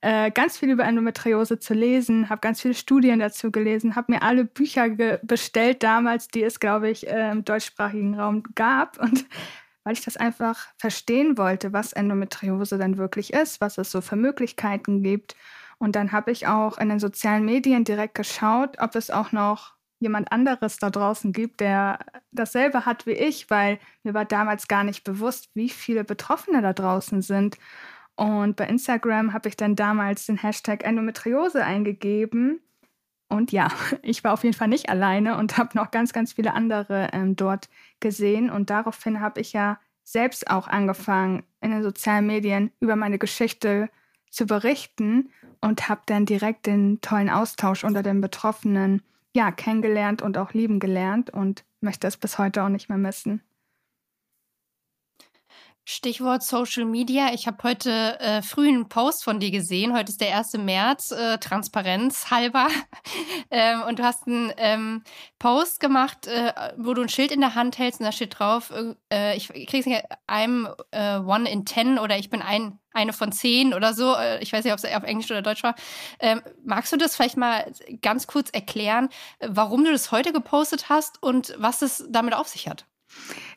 [0.00, 4.22] äh, ganz viel über Endometriose zu lesen, habe ganz viele Studien dazu gelesen, habe mir
[4.22, 4.90] alle Bücher
[5.22, 8.98] bestellt damals, die es, glaube ich, äh, im deutschsprachigen Raum gab.
[9.00, 9.24] Und
[9.84, 14.16] weil ich das einfach verstehen wollte, was Endometriose dann wirklich ist, was es so für
[14.16, 15.36] Möglichkeiten gibt.
[15.78, 19.73] Und dann habe ich auch in den sozialen Medien direkt geschaut, ob es auch noch
[20.04, 21.98] jemand anderes da draußen gibt, der
[22.30, 26.72] dasselbe hat wie ich, weil mir war damals gar nicht bewusst, wie viele Betroffene da
[26.72, 27.56] draußen sind.
[28.14, 32.60] Und bei Instagram habe ich dann damals den Hashtag Endometriose eingegeben.
[33.28, 33.68] Und ja,
[34.02, 37.34] ich war auf jeden Fall nicht alleine und habe noch ganz, ganz viele andere ähm,
[37.34, 38.50] dort gesehen.
[38.50, 43.88] Und daraufhin habe ich ja selbst auch angefangen, in den sozialen Medien über meine Geschichte
[44.30, 45.30] zu berichten
[45.62, 49.02] und habe dann direkt den tollen Austausch unter den Betroffenen
[49.34, 53.42] ja, kennengelernt und auch lieben gelernt und möchte es bis heute auch nicht mehr missen.
[55.86, 57.34] Stichwort Social Media.
[57.34, 59.94] Ich habe heute äh, früh einen Post von dir gesehen.
[59.94, 60.54] Heute ist der 1.
[60.54, 62.68] März, äh, Transparenz halber.
[63.50, 65.02] ähm, und du hast einen ähm,
[65.38, 68.72] Post gemacht, äh, wo du ein Schild in der Hand hältst und da steht drauf,
[69.12, 73.32] äh, ich krieg's nicht, I'm uh, one in ten oder ich bin ein, eine von
[73.32, 74.14] zehn oder so.
[74.14, 75.74] Äh, ich weiß nicht, ob es auf Englisch oder Deutsch war.
[76.20, 79.08] Ähm, magst du das vielleicht mal ganz kurz erklären,
[79.40, 82.86] warum du das heute gepostet hast und was es damit auf sich hat?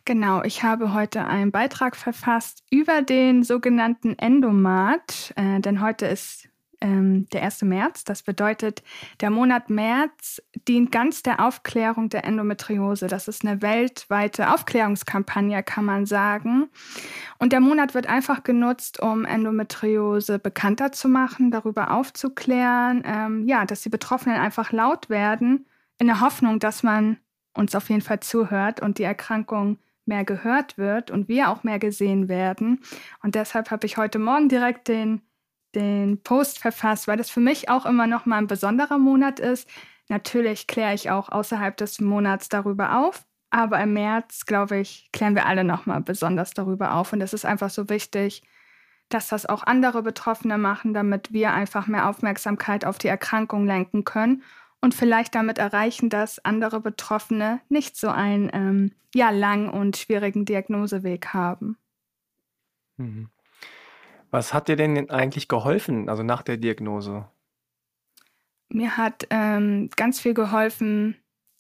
[0.05, 6.46] Genau, ich habe heute einen Beitrag verfasst über den sogenannten Endomat, äh, denn heute ist
[6.81, 7.63] ähm, der 1.
[7.63, 8.03] März.
[8.03, 8.83] Das bedeutet,
[9.21, 13.07] der Monat März dient ganz der Aufklärung der Endometriose.
[13.07, 16.69] Das ist eine weltweite Aufklärungskampagne, kann man sagen.
[17.39, 23.65] Und der Monat wird einfach genutzt, um Endometriose bekannter zu machen, darüber aufzuklären, ähm, ja,
[23.65, 25.65] dass die Betroffenen einfach laut werden,
[25.99, 27.17] in der Hoffnung, dass man
[27.53, 31.79] uns auf jeden Fall zuhört und die Erkrankung mehr gehört wird und wir auch mehr
[31.79, 32.81] gesehen werden.
[33.21, 35.21] Und deshalb habe ich heute Morgen direkt den,
[35.77, 39.69] den Post verfasst, weil das für mich auch immer noch mal ein besonderer Monat ist.
[40.09, 45.35] Natürlich kläre ich auch außerhalb des Monats darüber auf, aber im März, glaube ich, klären
[45.35, 47.13] wir alle noch mal besonders darüber auf.
[47.13, 48.43] Und es ist einfach so wichtig,
[49.09, 54.03] dass das auch andere Betroffene machen, damit wir einfach mehr Aufmerksamkeit auf die Erkrankung lenken
[54.03, 54.43] können
[54.81, 60.45] und vielleicht damit erreichen, dass andere Betroffene nicht so einen ähm, ja, langen und schwierigen
[60.45, 61.77] Diagnoseweg haben.
[62.97, 63.29] Mhm.
[64.31, 67.27] Was hat dir denn eigentlich geholfen, also nach der Diagnose?
[68.69, 71.15] Mir hat ähm, ganz viel geholfen,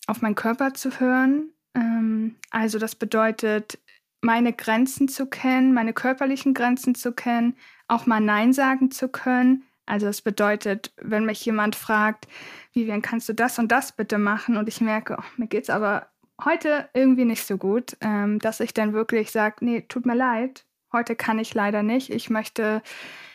[0.07, 1.51] auf meinen Körper zu hören.
[1.73, 3.79] Ähm, also das bedeutet,
[4.21, 7.55] meine Grenzen zu kennen, meine körperlichen Grenzen zu kennen,
[7.87, 12.27] auch mal Nein sagen zu können, also es bedeutet, wenn mich jemand fragt,
[12.73, 14.57] Vivian, kannst du das und das bitte machen?
[14.57, 16.07] Und ich merke, oh, mir es aber
[16.43, 20.65] heute irgendwie nicht so gut, ähm, dass ich dann wirklich sage, nee, tut mir leid,
[20.91, 22.09] heute kann ich leider nicht.
[22.09, 22.81] Ich möchte,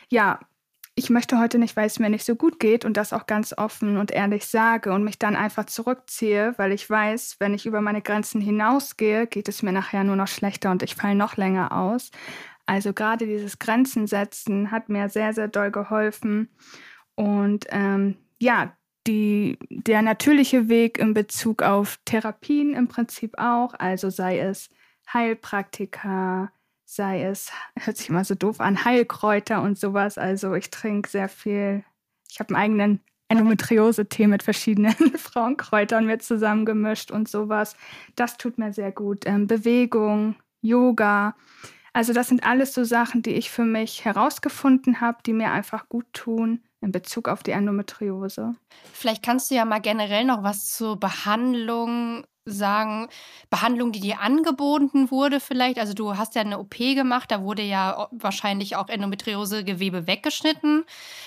[0.08, 0.40] ja,
[0.94, 3.54] ich möchte heute nicht, weil es mir nicht so gut geht und das auch ganz
[3.56, 7.80] offen und ehrlich sage und mich dann einfach zurückziehe, weil ich weiß, wenn ich über
[7.80, 11.72] meine Grenzen hinausgehe, geht es mir nachher nur noch schlechter und ich falle noch länger
[11.72, 12.10] aus.
[12.66, 16.50] Also gerade dieses Grenzen setzen hat mir sehr, sehr doll geholfen.
[17.14, 24.10] Und ähm, ja, die, der natürliche Weg in Bezug auf Therapien im Prinzip auch, also
[24.10, 24.68] sei es
[25.12, 26.52] Heilpraktika,
[26.94, 30.18] sei es, hört sich immer so doof an, Heilkräuter und sowas.
[30.18, 31.84] Also ich trinke sehr viel,
[32.30, 37.76] ich habe einen eigenen Endometriose-Tee mit verschiedenen Frauenkräutern mir zusammengemischt und sowas.
[38.14, 39.26] Das tut mir sehr gut.
[39.26, 41.34] Ähm, Bewegung, Yoga.
[41.94, 45.88] Also das sind alles so Sachen, die ich für mich herausgefunden habe, die mir einfach
[45.88, 48.54] gut tun in Bezug auf die Endometriose.
[48.92, 53.08] Vielleicht kannst du ja mal generell noch was zur Behandlung sagen,
[53.50, 55.78] Behandlung, die dir angeboten wurde vielleicht?
[55.78, 60.84] Also du hast ja eine OP gemacht, da wurde ja wahrscheinlich auch Endometriosegewebe weggeschnitten.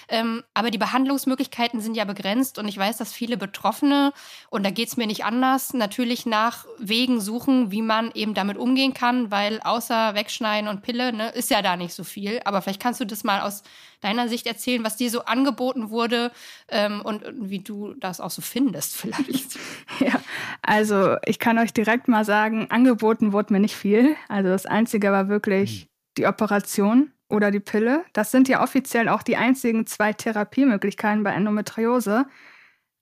[0.09, 4.11] Ähm, aber die Behandlungsmöglichkeiten sind ja begrenzt und ich weiß, dass viele Betroffene,
[4.49, 8.57] und da geht es mir nicht anders, natürlich nach Wegen suchen, wie man eben damit
[8.57, 12.41] umgehen kann, weil außer Wegschneiden und Pille ne, ist ja da nicht so viel.
[12.43, 13.63] Aber vielleicht kannst du das mal aus
[14.05, 16.31] deiner Sicht erzählen, was dir so angeboten wurde
[16.69, 19.57] ähm, und, und wie du das auch so findest vielleicht.
[19.99, 20.21] ja,
[20.61, 24.15] also ich kann euch direkt mal sagen, angeboten wurde mir nicht viel.
[24.29, 25.89] Also das Einzige war wirklich mhm.
[26.17, 28.05] die Operation oder die Pille.
[28.13, 32.27] Das sind ja offiziell auch die einzigen zwei Therapiemöglichkeiten bei Endometriose.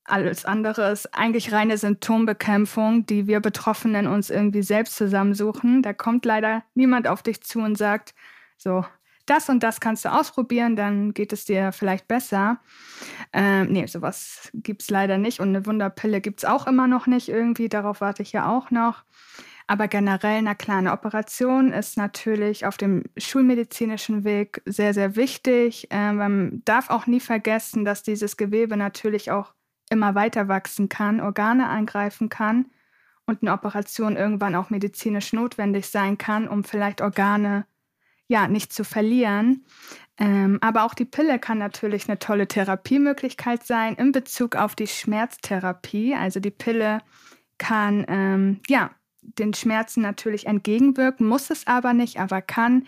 [0.05, 5.81] Alles andere ist eigentlich reine Symptombekämpfung, die wir Betroffenen uns irgendwie selbst zusammensuchen.
[5.81, 8.13] Da kommt leider niemand auf dich zu und sagt,
[8.57, 8.85] so,
[9.25, 12.59] das und das kannst du ausprobieren, dann geht es dir vielleicht besser.
[13.31, 15.39] Ähm, nee, sowas gibt es leider nicht.
[15.39, 17.69] Und eine Wunderpille gibt es auch immer noch nicht irgendwie.
[17.69, 19.03] Darauf warte ich ja auch noch.
[19.65, 25.87] Aber generell, na klar, eine Operation ist natürlich auf dem schulmedizinischen Weg sehr, sehr wichtig.
[25.89, 29.53] Ähm, man darf auch nie vergessen, dass dieses Gewebe natürlich auch
[29.89, 32.65] immer weiter wachsen kann, Organe angreifen kann
[33.25, 37.65] und eine Operation irgendwann auch medizinisch notwendig sein kann, um vielleicht Organe
[38.27, 39.65] ja, nicht zu verlieren.
[40.17, 44.87] Ähm, aber auch die Pille kann natürlich eine tolle Therapiemöglichkeit sein in Bezug auf die
[44.87, 46.15] Schmerztherapie.
[46.15, 46.99] Also die Pille
[47.57, 52.87] kann ähm, ja den Schmerzen natürlich entgegenwirken, muss es aber nicht, aber kann.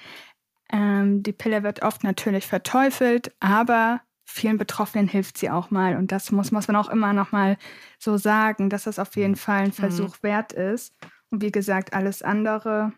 [0.72, 5.96] Ähm, die Pille wird oft natürlich verteufelt, aber vielen Betroffenen hilft sie auch mal.
[5.96, 7.58] Und das muss, muss man auch immer noch mal
[8.00, 9.74] so sagen, dass es auf jeden Fall ein mhm.
[9.74, 10.24] Versuch mhm.
[10.28, 10.94] wert ist.
[11.30, 12.94] Und wie gesagt, alles andere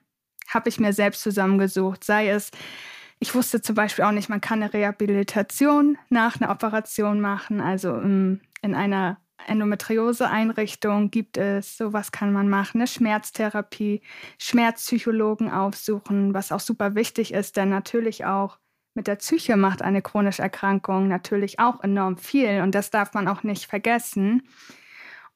[0.47, 2.03] habe ich mir selbst zusammengesucht.
[2.03, 2.51] Sei es,
[3.19, 7.61] ich wusste zum Beispiel auch nicht, man kann eine Rehabilitation nach einer Operation machen.
[7.61, 14.01] Also in, in einer Endometriose-Einrichtung gibt es, sowas kann man machen, eine Schmerztherapie,
[14.37, 18.59] Schmerzpsychologen aufsuchen, was auch super wichtig ist, denn natürlich auch
[18.93, 23.27] mit der Psyche macht eine chronische Erkrankung natürlich auch enorm viel und das darf man
[23.27, 24.47] auch nicht vergessen.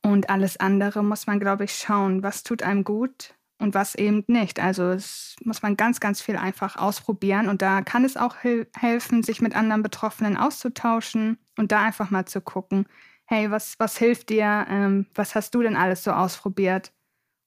[0.04, 4.24] Und alles andere muss man, glaube ich, schauen, was tut einem gut, und was eben
[4.28, 4.60] nicht.
[4.60, 8.36] Also es muss man ganz, ganz viel einfach ausprobieren und da kann es auch
[8.76, 12.88] helfen, sich mit anderen Betroffenen auszutauschen und da einfach mal zu gucken,
[13.26, 16.91] hey, was, was hilft dir, ähm, was hast du denn alles so ausprobiert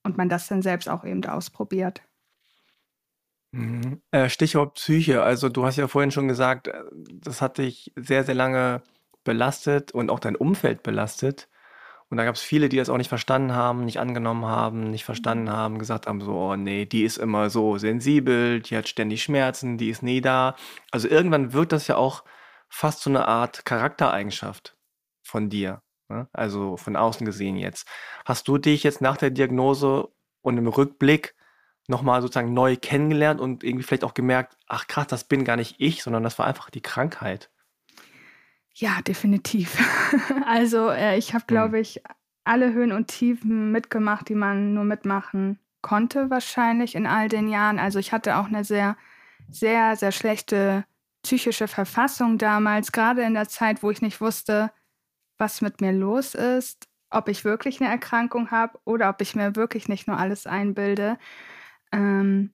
[0.04, 2.00] und man das dann selbst auch eben ausprobiert.
[3.52, 4.00] Mhm.
[4.10, 8.24] Äh, Stichwort Psyche, also du hast ja vorhin schon gesagt, äh, das hat dich sehr,
[8.24, 8.82] sehr lange
[9.24, 11.48] belastet und auch dein Umfeld belastet.
[12.10, 15.04] Und da gab es viele, die das auch nicht verstanden haben, nicht angenommen haben, nicht
[15.04, 19.22] verstanden haben, gesagt haben, so, oh nee, die ist immer so sensibel, die hat ständig
[19.22, 20.54] Schmerzen, die ist nie da.
[20.90, 22.24] Also irgendwann wirkt das ja auch
[22.68, 24.76] fast so eine Art Charaktereigenschaft
[25.22, 25.82] von dir.
[26.08, 26.28] Ne?
[26.32, 27.88] Also von außen gesehen jetzt.
[28.24, 30.08] Hast du dich jetzt nach der Diagnose
[30.42, 31.34] und im Rückblick
[31.88, 35.76] nochmal sozusagen neu kennengelernt und irgendwie vielleicht auch gemerkt, ach krass, das bin gar nicht
[35.78, 37.50] ich, sondern das war einfach die Krankheit?
[38.74, 39.78] Ja, definitiv.
[40.46, 42.02] also äh, ich habe, glaube ich,
[42.44, 47.78] alle Höhen und Tiefen mitgemacht, die man nur mitmachen konnte wahrscheinlich in all den Jahren.
[47.78, 48.96] Also ich hatte auch eine sehr,
[49.50, 50.84] sehr, sehr schlechte
[51.22, 54.72] psychische Verfassung damals, gerade in der Zeit, wo ich nicht wusste,
[55.38, 59.56] was mit mir los ist, ob ich wirklich eine Erkrankung habe oder ob ich mir
[59.56, 61.18] wirklich nicht nur alles einbilde.
[61.92, 62.52] Ähm,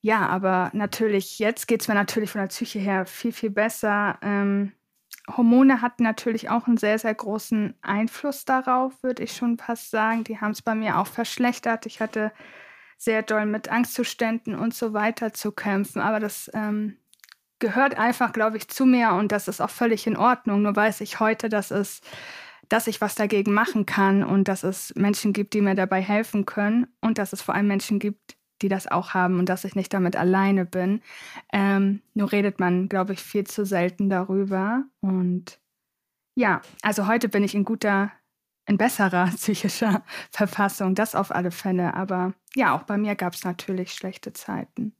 [0.00, 4.18] ja, aber natürlich, jetzt geht es mir natürlich von der Psyche her viel, viel besser.
[4.20, 4.72] Ähm,
[5.28, 10.24] Hormone hatten natürlich auch einen sehr, sehr großen Einfluss darauf, würde ich schon fast sagen.
[10.24, 11.86] Die haben es bei mir auch verschlechtert.
[11.86, 12.32] Ich hatte
[12.98, 16.00] sehr doll mit Angstzuständen und so weiter zu kämpfen.
[16.00, 16.96] Aber das ähm,
[17.58, 20.62] gehört einfach, glaube ich, zu mir und das ist auch völlig in Ordnung.
[20.62, 22.00] Nur weiß ich heute, dass es
[22.68, 26.46] dass ich was dagegen machen kann und dass es Menschen gibt, die mir dabei helfen
[26.46, 29.74] können und dass es vor allem Menschen gibt, die das auch haben und dass ich
[29.74, 31.02] nicht damit alleine bin.
[31.52, 34.84] Ähm, nur redet man, glaube ich, viel zu selten darüber.
[35.00, 35.60] Und
[36.34, 38.12] ja, also heute bin ich in guter,
[38.66, 41.94] in besserer psychischer Verfassung, das auf alle Fälle.
[41.94, 44.94] Aber ja, auch bei mir gab es natürlich schlechte Zeiten.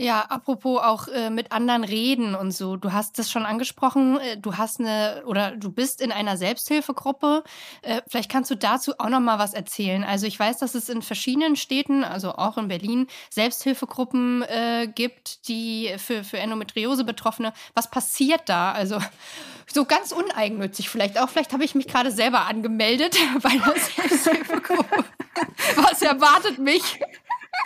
[0.00, 2.76] Ja, apropos auch äh, mit anderen reden und so.
[2.76, 4.20] Du hast das schon angesprochen.
[4.20, 7.42] Äh, du hast eine oder du bist in einer Selbsthilfegruppe.
[7.82, 10.04] Äh, vielleicht kannst du dazu auch noch mal was erzählen.
[10.04, 15.48] Also ich weiß, dass es in verschiedenen Städten, also auch in Berlin, Selbsthilfegruppen äh, gibt,
[15.48, 17.52] die für für Endometriose Betroffene.
[17.74, 18.70] Was passiert da?
[18.70, 19.00] Also
[19.66, 21.28] so ganz uneigennützig vielleicht auch.
[21.28, 25.04] Vielleicht habe ich mich gerade selber angemeldet bei der Selbsthilfegruppe.
[25.76, 27.00] Was erwartet mich?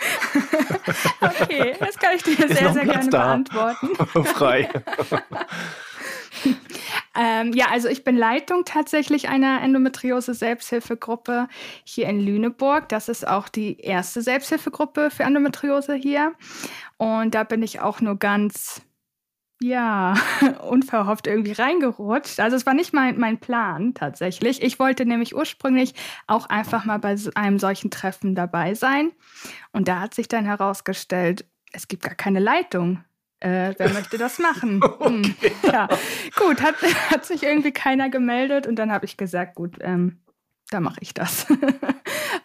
[1.21, 3.25] okay, das kann ich dir sehr, sehr gerne da.
[3.25, 3.95] beantworten.
[4.25, 4.69] Frei.
[7.15, 11.47] ähm, ja, also ich bin Leitung tatsächlich einer Endometriose-Selbsthilfegruppe
[11.83, 12.89] hier in Lüneburg.
[12.89, 16.33] Das ist auch die erste Selbsthilfegruppe für Endometriose hier.
[16.97, 18.81] Und da bin ich auch nur ganz,
[19.63, 20.15] ja,
[20.69, 22.39] unverhofft irgendwie reingerutscht.
[22.39, 24.61] Also es war nicht mein, mein Plan tatsächlich.
[24.61, 25.93] Ich wollte nämlich ursprünglich
[26.27, 29.11] auch einfach mal bei einem solchen Treffen dabei sein.
[29.71, 33.03] Und da hat sich dann herausgestellt, es gibt gar keine Leitung.
[33.39, 34.81] Äh, wer möchte das machen?
[34.99, 35.51] Hm, okay.
[35.63, 35.87] Ja,
[36.37, 36.75] gut, hat,
[37.09, 40.19] hat sich irgendwie keiner gemeldet und dann habe ich gesagt, gut, ähm,
[40.69, 41.45] da mache ich das.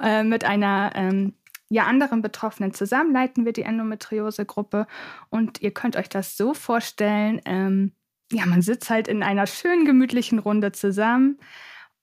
[0.02, 1.34] äh, mit einer ähm,
[1.70, 4.86] ja, anderen Betroffenen zusammen leiten wir die Endometriose-Gruppe
[5.28, 7.92] und ihr könnt euch das so vorstellen, ähm,
[8.32, 11.38] ja, man sitzt halt in einer schönen, gemütlichen Runde zusammen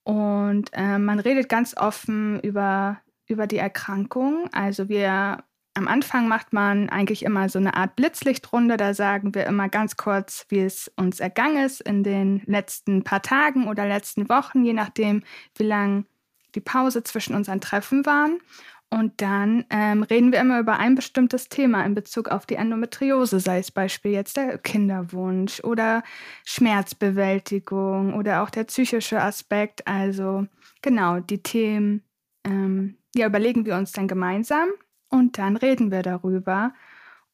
[0.03, 4.49] und äh, man redet ganz offen über, über die Erkrankung.
[4.51, 8.77] Also wir am Anfang macht man eigentlich immer so eine Art Blitzlichtrunde.
[8.77, 13.21] Da sagen wir immer ganz kurz, wie es uns ergangen ist in den letzten paar
[13.21, 15.23] Tagen oder letzten Wochen, je nachdem,
[15.55, 16.05] wie lang
[16.55, 18.39] die Pause zwischen unseren Treffen waren.
[18.95, 23.41] Und dann ähm, reden wir immer über ein bestimmtes Thema in Bezug auf die Endometriose,
[23.41, 26.01] sei es Beispiel jetzt der Kinderwunsch oder
[26.45, 29.85] Schmerzbewältigung oder auch der psychische Aspekt.
[29.85, 30.47] Also
[30.81, 32.03] genau, die Themen,
[32.45, 34.69] ähm, ja, überlegen wir uns dann gemeinsam
[35.09, 36.71] und dann reden wir darüber.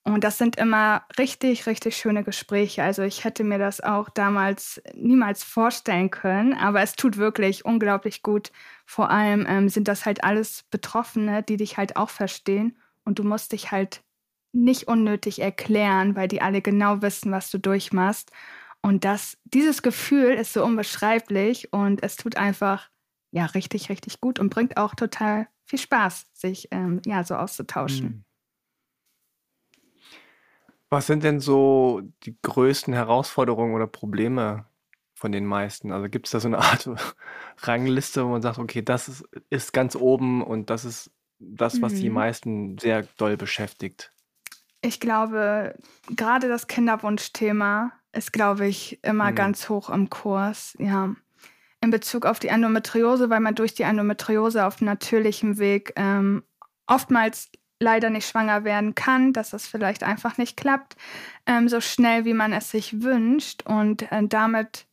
[0.03, 2.81] Und das sind immer richtig, richtig schöne Gespräche.
[2.83, 8.23] Also ich hätte mir das auch damals niemals vorstellen können, aber es tut wirklich unglaublich
[8.23, 8.51] gut.
[8.85, 13.23] Vor allem ähm, sind das halt alles Betroffene, die dich halt auch verstehen und du
[13.23, 14.01] musst dich halt
[14.53, 18.31] nicht unnötig erklären, weil die alle genau wissen, was du durchmachst.
[18.81, 22.89] Und das, dieses Gefühl ist so unbeschreiblich und es tut einfach
[23.31, 28.05] ja richtig, richtig gut und bringt auch total viel Spaß, sich ähm, ja so auszutauschen.
[28.07, 28.25] Mhm.
[30.91, 34.65] Was sind denn so die größten Herausforderungen oder Probleme
[35.13, 35.93] von den meisten?
[35.93, 36.89] Also gibt es da so eine Art
[37.61, 41.93] Rangliste, wo man sagt, okay, das ist, ist ganz oben und das ist das, was
[41.93, 42.15] die mhm.
[42.15, 44.11] meisten sehr doll beschäftigt?
[44.81, 45.75] Ich glaube,
[46.09, 49.35] gerade das Kinderwunschthema ist, glaube ich, immer mhm.
[49.35, 51.15] ganz hoch im Kurs, ja.
[51.83, 56.43] In Bezug auf die Endometriose, weil man durch die Endometriose auf natürlichem Weg ähm,
[56.85, 57.49] oftmals
[57.81, 60.95] leider nicht schwanger werden kann, dass das vielleicht einfach nicht klappt,
[61.45, 63.63] ähm, so schnell wie man es sich wünscht.
[63.63, 64.85] Und äh, damit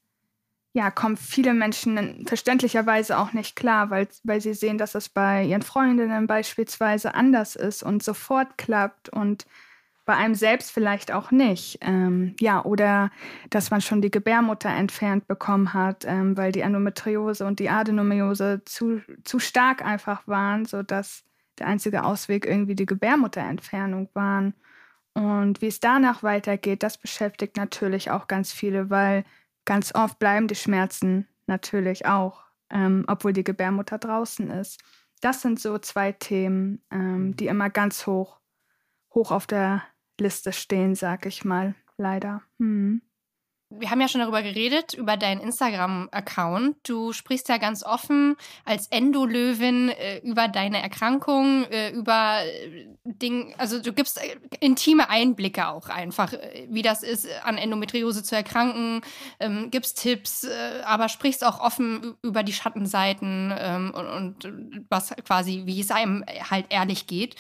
[0.73, 5.45] ja, kommen viele Menschen verständlicherweise auch nicht klar, weil, weil sie sehen, dass es bei
[5.45, 9.47] ihren Freundinnen beispielsweise anders ist und sofort klappt und
[10.05, 11.81] bei einem selbst vielleicht auch nicht.
[11.83, 13.11] Ähm, ja, oder
[13.51, 18.63] dass man schon die Gebärmutter entfernt bekommen hat, ähm, weil die Endometriose und die Adenomiose
[18.65, 21.25] zu, zu stark einfach waren, sodass
[21.61, 24.55] der einzige Ausweg irgendwie die Gebärmutterentfernung waren.
[25.15, 29.25] Und wie es danach weitergeht, das beschäftigt natürlich auch ganz viele, weil
[29.65, 34.81] ganz oft bleiben die Schmerzen natürlich auch, ähm, obwohl die Gebärmutter draußen ist.
[35.21, 38.39] Das sind so zwei Themen, ähm, die immer ganz hoch,
[39.13, 39.83] hoch auf der
[40.21, 42.43] Liste stehen, sag ich mal, leider.
[42.59, 43.03] Hm
[43.71, 46.77] wir haben ja schon darüber geredet, über deinen Instagram-Account.
[46.85, 53.55] Du sprichst ja ganz offen als Endolöwin äh, über deine Erkrankung, äh, über äh, Ding,
[53.59, 58.35] also du gibst äh, intime Einblicke auch einfach, äh, wie das ist, an Endometriose zu
[58.35, 59.03] erkranken,
[59.39, 64.07] ähm, gibst Tipps, äh, aber sprichst auch offen über die Schattenseiten ähm, und,
[64.45, 67.37] und, was quasi, wie es einem halt ehrlich geht.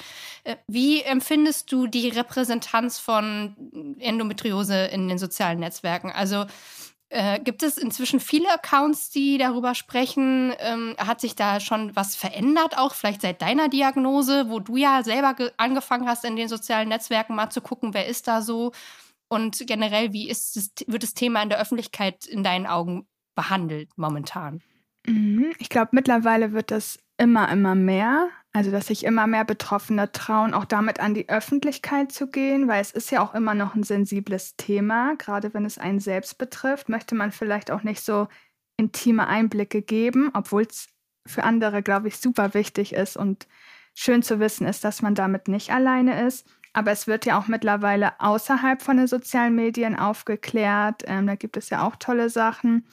[0.67, 3.57] wie empfindest du die Repräsentanz von
[3.99, 6.11] Endometriose in den sozialen Netzwerken?
[6.18, 6.44] Also
[7.11, 10.52] äh, gibt es inzwischen viele Accounts, die darüber sprechen?
[10.59, 15.02] Ähm, hat sich da schon was verändert, auch vielleicht seit deiner Diagnose, wo du ja
[15.02, 18.72] selber angefangen hast, in den sozialen Netzwerken mal zu gucken, wer ist da so?
[19.31, 23.90] Und generell, wie ist das, wird das Thema in der Öffentlichkeit in deinen Augen behandelt
[23.96, 24.62] momentan?
[25.07, 25.52] Mhm.
[25.59, 28.28] Ich glaube, mittlerweile wird das immer, immer mehr.
[28.59, 32.81] Also, dass sich immer mehr Betroffene trauen, auch damit an die Öffentlichkeit zu gehen, weil
[32.81, 35.14] es ist ja auch immer noch ein sensibles Thema.
[35.16, 38.27] Gerade wenn es einen selbst betrifft, möchte man vielleicht auch nicht so
[38.77, 40.88] intime Einblicke geben, obwohl es
[41.25, 43.47] für andere, glaube ich, super wichtig ist und
[43.94, 46.44] schön zu wissen ist, dass man damit nicht alleine ist.
[46.73, 51.05] Aber es wird ja auch mittlerweile außerhalb von den sozialen Medien aufgeklärt.
[51.07, 52.88] Ähm, da gibt es ja auch tolle Sachen.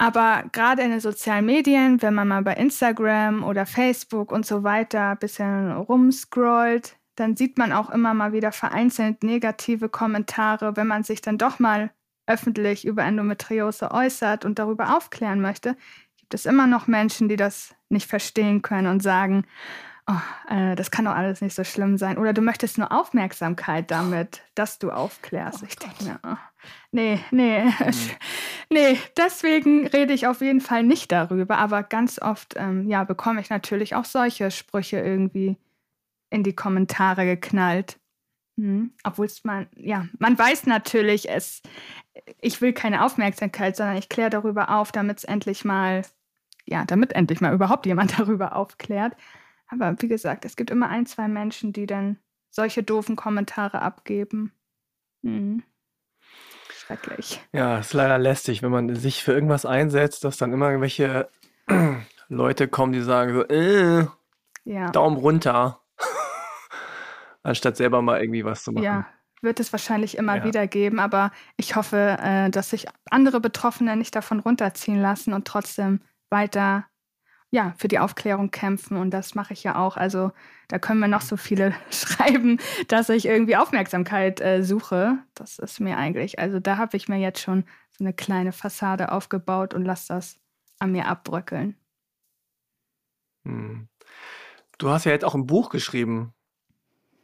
[0.00, 4.62] Aber gerade in den sozialen Medien, wenn man mal bei Instagram oder Facebook und so
[4.62, 10.86] weiter ein bisschen rumscrollt, dann sieht man auch immer mal wieder vereinzelt negative Kommentare, wenn
[10.86, 11.90] man sich dann doch mal
[12.26, 15.76] öffentlich über Endometriose äußert und darüber aufklären möchte,
[16.16, 19.44] gibt es immer noch Menschen, die das nicht verstehen können und sagen,
[20.10, 22.18] oh, äh, das kann doch alles nicht so schlimm sein.
[22.18, 25.62] Oder du möchtest nur Aufmerksamkeit damit, dass du aufklärst.
[25.62, 26.36] Oh ich denke mir, oh,
[26.92, 28.10] nee, nee, mhm.
[28.70, 31.58] nee, deswegen rede ich auf jeden Fall nicht darüber.
[31.58, 35.56] Aber ganz oft, ähm, ja, bekomme ich natürlich auch solche Sprüche irgendwie
[36.30, 37.98] in die Kommentare geknallt.
[38.56, 38.92] Mhm.
[39.04, 41.62] Obwohl es man, ja, man weiß natürlich, es,
[42.40, 46.02] ich will keine Aufmerksamkeit, sondern ich kläre darüber auf, damit es endlich mal,
[46.66, 49.14] ja, damit endlich mal überhaupt jemand darüber aufklärt.
[49.70, 52.18] Aber wie gesagt, es gibt immer ein, zwei Menschen, die dann
[52.50, 54.52] solche doofen Kommentare abgeben.
[55.22, 55.62] Mhm.
[56.70, 57.40] Schrecklich.
[57.52, 61.28] Ja, ist leider lästig, wenn man sich für irgendwas einsetzt, dass dann immer irgendwelche
[62.28, 64.06] Leute kommen, die sagen so, äh,
[64.64, 64.90] ja.
[64.90, 65.80] Daumen runter.
[67.42, 68.84] Anstatt selber mal irgendwie was zu machen.
[68.84, 69.06] Ja,
[69.40, 70.44] wird es wahrscheinlich immer ja.
[70.44, 75.46] wieder geben, aber ich hoffe, äh, dass sich andere Betroffene nicht davon runterziehen lassen und
[75.46, 76.86] trotzdem weiter
[77.50, 79.96] ja, für die Aufklärung kämpfen und das mache ich ja auch.
[79.96, 80.30] Also
[80.68, 85.18] da können wir noch so viele schreiben, dass ich irgendwie Aufmerksamkeit äh, suche.
[85.34, 89.10] Das ist mir eigentlich, also da habe ich mir jetzt schon so eine kleine Fassade
[89.10, 90.38] aufgebaut und lasse das
[90.78, 91.76] an mir abbröckeln.
[93.44, 93.88] Hm.
[94.78, 96.32] Du hast ja jetzt auch ein Buch geschrieben,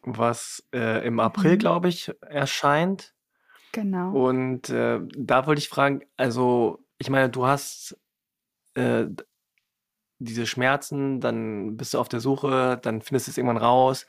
[0.03, 1.59] was äh, im April, mhm.
[1.59, 3.15] glaube ich, erscheint.
[3.73, 4.11] Genau.
[4.11, 7.99] Und äh, da wollte ich fragen, also ich meine, du hast
[8.75, 9.07] äh,
[10.19, 14.07] diese Schmerzen, dann bist du auf der Suche, dann findest du es irgendwann raus.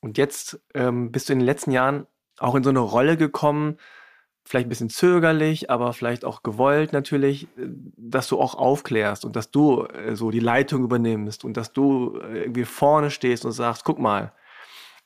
[0.00, 2.06] Und jetzt ähm, bist du in den letzten Jahren
[2.38, 3.78] auch in so eine Rolle gekommen,
[4.44, 9.36] vielleicht ein bisschen zögerlich, aber vielleicht auch gewollt natürlich, äh, dass du auch aufklärst und
[9.36, 13.52] dass du äh, so die Leitung übernimmst und dass du äh, irgendwie vorne stehst und
[13.52, 14.32] sagst, guck mal,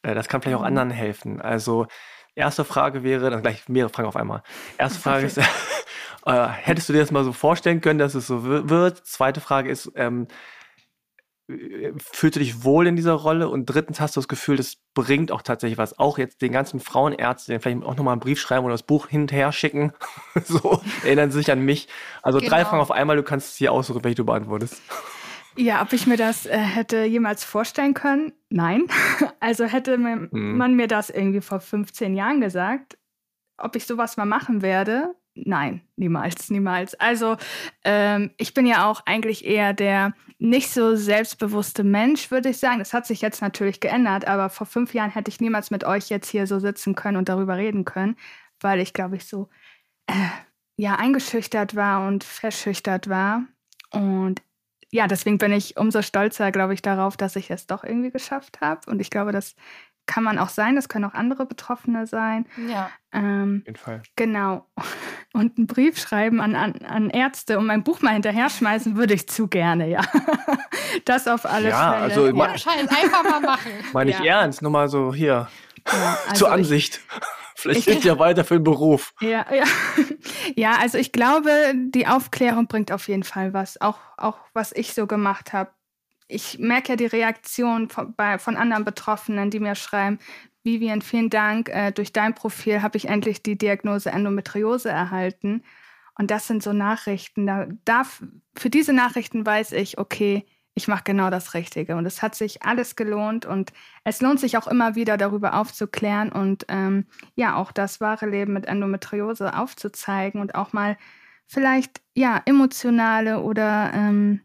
[0.03, 0.67] äh, das kann vielleicht auch mhm.
[0.67, 1.41] anderen helfen.
[1.41, 1.87] Also
[2.35, 4.43] erste Frage wäre, dann gleich mehrere Fragen auf einmal.
[4.79, 5.41] Erste Frage ist,
[6.25, 9.05] Äh, hättest du dir das mal so vorstellen können, dass es so wird?
[9.05, 10.29] Zweite Frage ist, ähm,
[11.99, 13.49] fühlst du dich wohl in dieser Rolle?
[13.49, 15.99] Und drittens hast du das Gefühl, das bringt auch tatsächlich was.
[15.99, 19.51] Auch jetzt den ganzen Frauenärzten, vielleicht auch nochmal einen Brief schreiben oder das Buch hinterher
[19.51, 19.93] schicken.
[20.45, 21.89] so, erinnern sie sich an mich.
[22.23, 22.51] Also genau.
[22.51, 24.81] drei Fragen auf einmal, du kannst es hier aussuchen, welche du beantwortest.
[25.57, 28.33] Ja, ob ich mir das äh, hätte jemals vorstellen können?
[28.49, 28.87] Nein.
[29.41, 30.57] Also hätte mir, hm.
[30.57, 32.97] man mir das irgendwie vor 15 Jahren gesagt,
[33.59, 36.95] ob ich sowas mal machen werde, Nein, niemals, niemals.
[36.95, 37.39] Also
[37.85, 42.81] ähm, ich bin ja auch eigentlich eher der nicht so selbstbewusste Mensch, würde ich sagen.
[42.81, 46.11] Das hat sich jetzt natürlich geändert, aber vor fünf Jahren hätte ich niemals mit euch
[46.11, 48.17] jetzt hier so sitzen können und darüber reden können,
[48.61, 49.49] weil ich, glaube ich, so
[50.07, 50.13] äh,
[50.77, 53.47] ja eingeschüchtert war und verschüchtert war.
[53.91, 54.43] Und
[54.93, 58.61] ja, deswegen bin ich umso stolzer, glaube ich, darauf, dass ich es doch irgendwie geschafft
[58.61, 58.91] habe.
[58.91, 59.57] Und ich glaube, das
[60.05, 62.47] kann man auch sein, das können auch andere Betroffene sein.
[62.69, 62.91] Ja.
[63.13, 64.03] Ähm, Auf jeden Fall.
[64.17, 64.67] Genau.
[65.33, 69.15] Und einen Brief schreiben an, an, an Ärzte und mein Buch mal hinterher schmeißen, würde
[69.15, 70.03] ich zu gerne, ja.
[71.07, 72.03] das auf alle ja, Fälle.
[72.03, 73.71] Also, ja, Schein, einfach mal machen.
[73.95, 74.41] Meine ich ja.
[74.41, 75.49] ernst, nur mal so hier.
[75.91, 77.01] Ja, also Zur Ansicht.
[77.01, 79.15] Ich, Vielleicht geht ja weiter für den Beruf.
[79.21, 79.65] Ja, ja.
[80.57, 83.81] ja, also ich glaube, die Aufklärung bringt auf jeden Fall was.
[83.81, 85.71] Auch, auch was ich so gemacht habe
[86.33, 90.19] ich merke ja die Reaktion von, bei, von anderen Betroffenen, die mir schreiben,
[90.65, 91.69] Vivian, vielen Dank.
[91.69, 95.63] Äh, durch dein Profil habe ich endlich die Diagnose Endometriose erhalten.
[96.17, 97.47] Und das sind so Nachrichten.
[97.47, 98.23] Da darf,
[98.57, 101.97] für diese Nachrichten weiß ich, okay, ich mache genau das Richtige.
[101.97, 103.73] Und es hat sich alles gelohnt und
[104.05, 108.53] es lohnt sich auch immer wieder darüber aufzuklären und ähm, ja, auch das wahre Leben
[108.53, 110.97] mit Endometriose aufzuzeigen und auch mal
[111.47, 114.41] vielleicht ja emotionale oder ähm,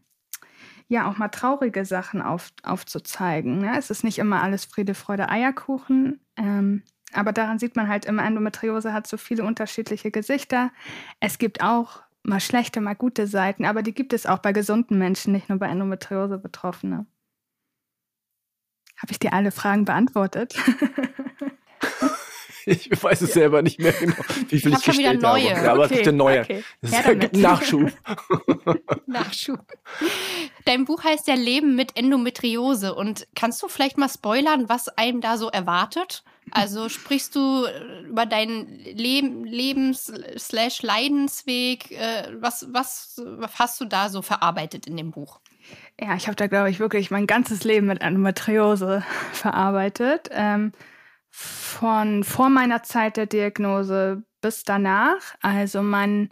[0.88, 3.58] ja auch mal traurige Sachen auf, aufzuzeigen.
[3.58, 3.78] Ne?
[3.78, 6.20] Es ist nicht immer alles Friede, Freude, Eierkuchen.
[6.36, 10.70] Ähm, aber daran sieht man halt immer, Endometriose hat so viele unterschiedliche Gesichter.
[11.20, 14.98] Es gibt auch mal schlechte, mal gute Seiten, aber die gibt es auch bei gesunden
[14.98, 17.06] Menschen, nicht nur bei Endometriose-Betroffene.
[18.98, 20.54] Habe ich dir alle Fragen beantwortet?
[22.68, 23.34] Ich weiß es ja.
[23.34, 24.16] selber nicht mehr genau,
[24.48, 25.54] wie viel ich, ich gestellt wieder neue.
[25.54, 25.64] habe.
[25.64, 26.40] Ja, aber okay, es gibt neue.
[26.40, 26.62] Okay.
[26.82, 27.90] Es ja, gibt Nachschub.
[29.06, 29.64] Nachschub.
[30.64, 32.94] Dein Buch heißt ja Leben mit Endometriose.
[32.94, 36.24] Und kannst du vielleicht mal spoilern, was einem da so erwartet?
[36.50, 41.90] Also sprichst du äh, über deinen Leben, Lebens-Leidensweg?
[41.92, 43.20] Äh, was, was
[43.58, 45.40] hast du da so verarbeitet in dem Buch?
[46.00, 50.30] Ja, ich habe da, glaube ich, wirklich mein ganzes Leben mit Endometriose verarbeitet.
[50.32, 50.72] Ähm,
[51.40, 55.36] von vor meiner Zeit der Diagnose bis danach.
[55.40, 56.30] Also man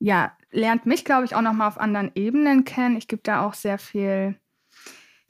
[0.00, 2.98] ja, lernt mich, glaube ich, auch noch mal auf anderen Ebenen kennen.
[2.98, 4.38] Ich gebe da auch sehr viel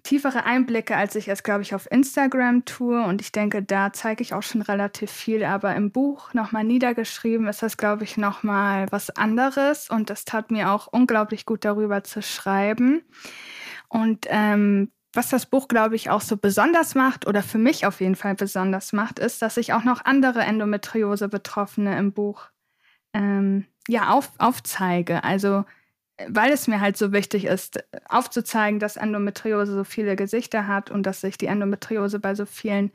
[0.02, 3.04] tiefere Einblicke, als ich es, glaube ich, auf Instagram tue.
[3.04, 5.44] Und ich denke, da zeige ich auch schon relativ viel.
[5.44, 9.90] Aber im Buch nochmal niedergeschrieben ist das, glaube ich, nochmal was anderes.
[9.90, 13.02] Und das tat mir auch unglaublich gut, darüber zu schreiben.
[13.88, 18.00] Und ähm, was das Buch, glaube ich, auch so besonders macht oder für mich auf
[18.00, 22.50] jeden Fall besonders macht, ist, dass ich auch noch andere Endometriose-Betroffene im Buch
[23.14, 25.24] ähm, ja, auf, aufzeige.
[25.24, 25.64] Also
[26.26, 31.04] weil es mir halt so wichtig ist, aufzuzeigen, dass Endometriose so viele Gesichter hat und
[31.04, 32.90] dass sich die Endometriose bei so vielen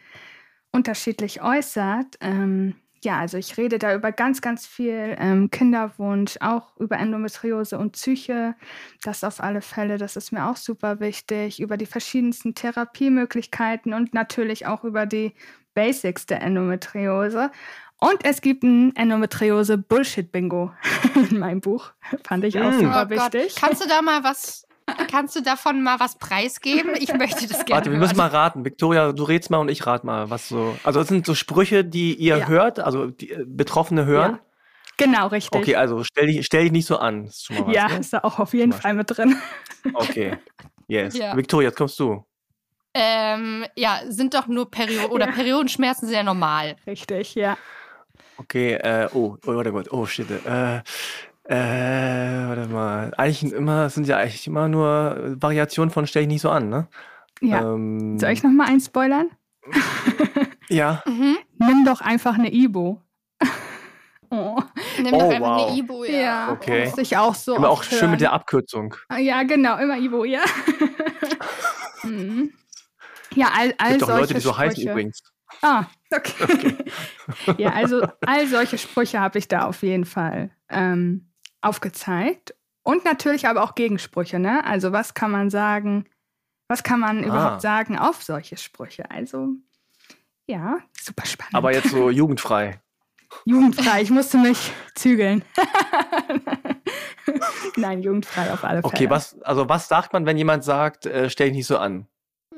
[0.72, 2.18] unterschiedlich äußert.
[2.20, 7.78] Ähm, ja, also ich rede da über ganz, ganz viel ähm, Kinderwunsch, auch über Endometriose
[7.78, 8.56] und Psyche.
[9.04, 11.60] Das auf alle Fälle, das ist mir auch super wichtig.
[11.60, 15.34] Über die verschiedensten Therapiemöglichkeiten und natürlich auch über die
[15.74, 17.52] Basics der Endometriose.
[18.00, 20.72] Und es gibt ein Endometriose-Bullshit-Bingo
[21.30, 21.92] in meinem Buch.
[22.26, 22.80] Fand ich auch mm.
[22.80, 23.56] super oh wichtig.
[23.56, 24.68] Kannst du da mal was
[25.10, 26.92] Kannst du davon mal was preisgeben?
[26.98, 27.72] Ich möchte das gerne.
[27.72, 28.66] Warte, wir müssen mal raten.
[28.66, 30.78] Victoria, du redst mal und ich rate mal, was so.
[30.84, 32.48] Also, es sind so Sprüche, die ihr ja.
[32.48, 34.34] hört, also die äh, Betroffene hören.
[34.34, 34.40] Ja.
[34.98, 35.60] Genau, richtig.
[35.60, 37.26] Okay, also stell dich, stell dich nicht so an.
[37.26, 37.98] Ist was, ja, ne?
[37.98, 39.38] ist da auch auf jeden Fall mit drin.
[39.94, 40.38] Okay.
[40.88, 41.18] Yes.
[41.18, 41.36] Ja.
[41.36, 42.26] Victoria, jetzt kommst du.
[42.94, 46.76] Ähm, ja, sind doch nur Perioden oder Periodenschmerzen sehr normal.
[46.86, 47.58] Richtig, ja.
[48.38, 50.30] Okay, äh, oh, oh, warte Gott, oh shit.
[50.30, 50.82] Äh,
[51.46, 51.56] äh,
[52.48, 53.14] warte mal.
[53.18, 56.88] Eigentlich immer, sind ja eigentlich immer nur Variationen von stell ich nicht so an, ne?
[57.42, 57.74] Ja.
[57.74, 59.30] Ähm, Soll ich nochmal eins spoilern?
[60.70, 61.04] ja.
[61.06, 61.38] Mhm.
[61.58, 63.02] Nimm doch einfach eine Ibo.
[64.30, 64.62] oh.
[64.98, 65.68] Nimm oh, doch einfach wow.
[65.68, 66.14] eine Ibo, ja.
[66.14, 66.86] Ja, okay.
[66.86, 67.56] Muss ich auch so.
[67.56, 68.96] Immer auch schön mit der Abkürzung.
[69.10, 70.42] Ah, ja, genau, immer Ibo, ja.
[72.04, 72.54] mhm.
[73.36, 74.70] Ja, all, all Gibt solche doch Leute, die so Sprüche.
[74.70, 75.22] heißen übrigens.
[75.62, 76.44] Ah, okay.
[76.44, 76.76] okay.
[77.58, 81.33] ja, also all solche Sprüche habe ich da auf jeden Fall ähm,
[81.64, 82.54] aufgezeigt.
[82.84, 84.66] Und natürlich aber auch Gegensprüche, ne?
[84.66, 86.06] Also was kann man sagen,
[86.68, 87.28] was kann man ah.
[87.28, 89.10] überhaupt sagen auf solche Sprüche?
[89.10, 89.50] Also,
[90.48, 91.56] ja, super spannend.
[91.56, 92.82] Aber jetzt so jugendfrei.
[93.46, 95.44] Jugendfrei, ich musste mich zügeln.
[97.78, 98.94] Nein, jugendfrei auf alle Fälle.
[98.94, 102.08] Okay, was, also was sagt man, wenn jemand sagt, äh, stell dich nicht so an?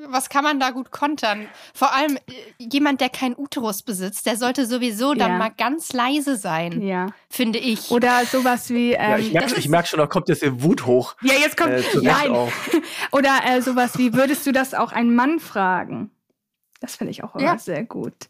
[0.07, 1.47] Was kann man da gut kontern?
[1.73, 2.21] Vor allem äh,
[2.57, 5.37] jemand, der keinen Uterus besitzt, der sollte sowieso dann ja.
[5.37, 7.07] mal ganz leise sein, ja.
[7.29, 7.91] finde ich.
[7.91, 8.93] Oder sowas wie.
[8.93, 11.15] Ähm, ja, ich merke merk schon, da kommt jetzt die Wut hoch.
[11.21, 11.71] Ja, jetzt kommt.
[11.71, 12.31] Äh, nein.
[13.11, 16.11] Oder äh, sowas wie, würdest du das auch einen Mann fragen?
[16.81, 17.57] Das finde ich auch immer ja.
[17.57, 18.29] sehr gut.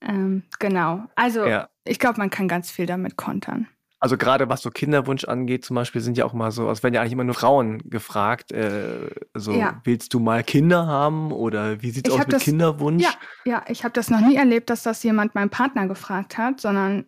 [0.00, 1.04] Ähm, genau.
[1.14, 1.46] Also,
[1.84, 3.68] ich glaube, man kann ganz viel damit kontern.
[3.98, 6.94] Also gerade was so Kinderwunsch angeht, zum Beispiel sind ja auch mal so, es werden
[6.94, 9.80] ja eigentlich immer nur Frauen gefragt, äh, so ja.
[9.84, 13.02] willst du mal Kinder haben oder wie sieht es aus mit das, Kinderwunsch?
[13.02, 13.14] Ja,
[13.46, 17.06] ja, ich habe das noch nie erlebt, dass das jemand meinen Partner gefragt hat, sondern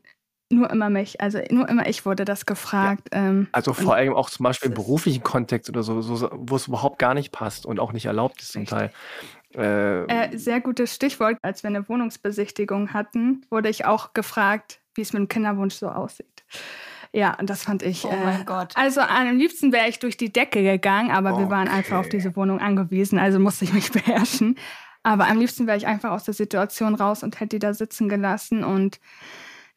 [0.50, 3.08] nur immer mich, also nur immer ich wurde das gefragt.
[3.12, 3.18] Ja.
[3.18, 6.68] Ähm, also vor allem auch zum Beispiel im beruflichen Kontext oder so, so wo es
[6.68, 8.90] überhaupt gar nicht passt und auch nicht erlaubt ist zum Teil.
[9.54, 11.36] Äh, äh, sehr gutes Stichwort.
[11.42, 15.88] Als wir eine Wohnungsbesichtigung hatten, wurde ich auch gefragt, wie es mit dem Kinderwunsch so
[15.88, 16.37] aussieht.
[17.12, 18.04] Ja, und das fand ich.
[18.04, 18.74] Oh mein äh, Gott.
[18.76, 21.42] Also am liebsten wäre ich durch die Decke gegangen, aber okay.
[21.42, 24.56] wir waren einfach auf diese Wohnung angewiesen, also musste ich mich beherrschen.
[25.02, 28.08] Aber am liebsten wäre ich einfach aus der Situation raus und hätte die da sitzen
[28.08, 29.00] gelassen und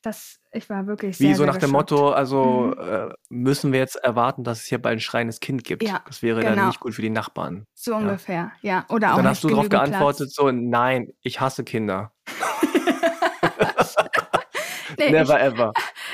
[0.02, 2.82] das, ich war wirklich sehr Wie so sehr nach dem Motto, also mhm.
[2.82, 5.84] äh, müssen wir jetzt erwarten, dass es hier bald ein schreiendes Kind gibt.
[5.84, 6.56] Ja, das wäre genau.
[6.56, 7.68] dann nicht gut für die Nachbarn.
[7.76, 7.98] So ja.
[7.98, 8.86] ungefähr, ja.
[8.90, 10.36] Oder auch Dann hast du darauf geantwortet, Platz.
[10.36, 12.12] so, nein, ich hasse Kinder.
[14.98, 15.74] nee, Never ich, ever.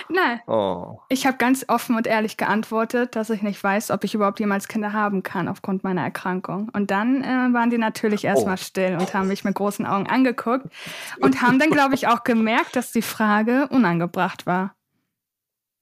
[0.09, 0.41] Nein.
[0.47, 0.99] Oh.
[1.09, 4.67] Ich habe ganz offen und ehrlich geantwortet, dass ich nicht weiß, ob ich überhaupt jemals
[4.67, 6.69] Kinder haben kann aufgrund meiner Erkrankung.
[6.73, 8.63] Und dann äh, waren die natürlich erstmal oh.
[8.63, 10.67] still und haben mich mit großen Augen angeguckt
[11.19, 14.75] und haben dann, glaube ich, auch gemerkt, dass die Frage unangebracht war.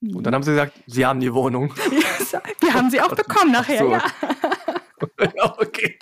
[0.01, 1.73] Und dann haben sie gesagt, sie haben die Wohnung.
[2.59, 3.91] Wir haben sie auch bekommen nachher, so.
[5.19, 5.55] ja.
[5.57, 5.97] okay.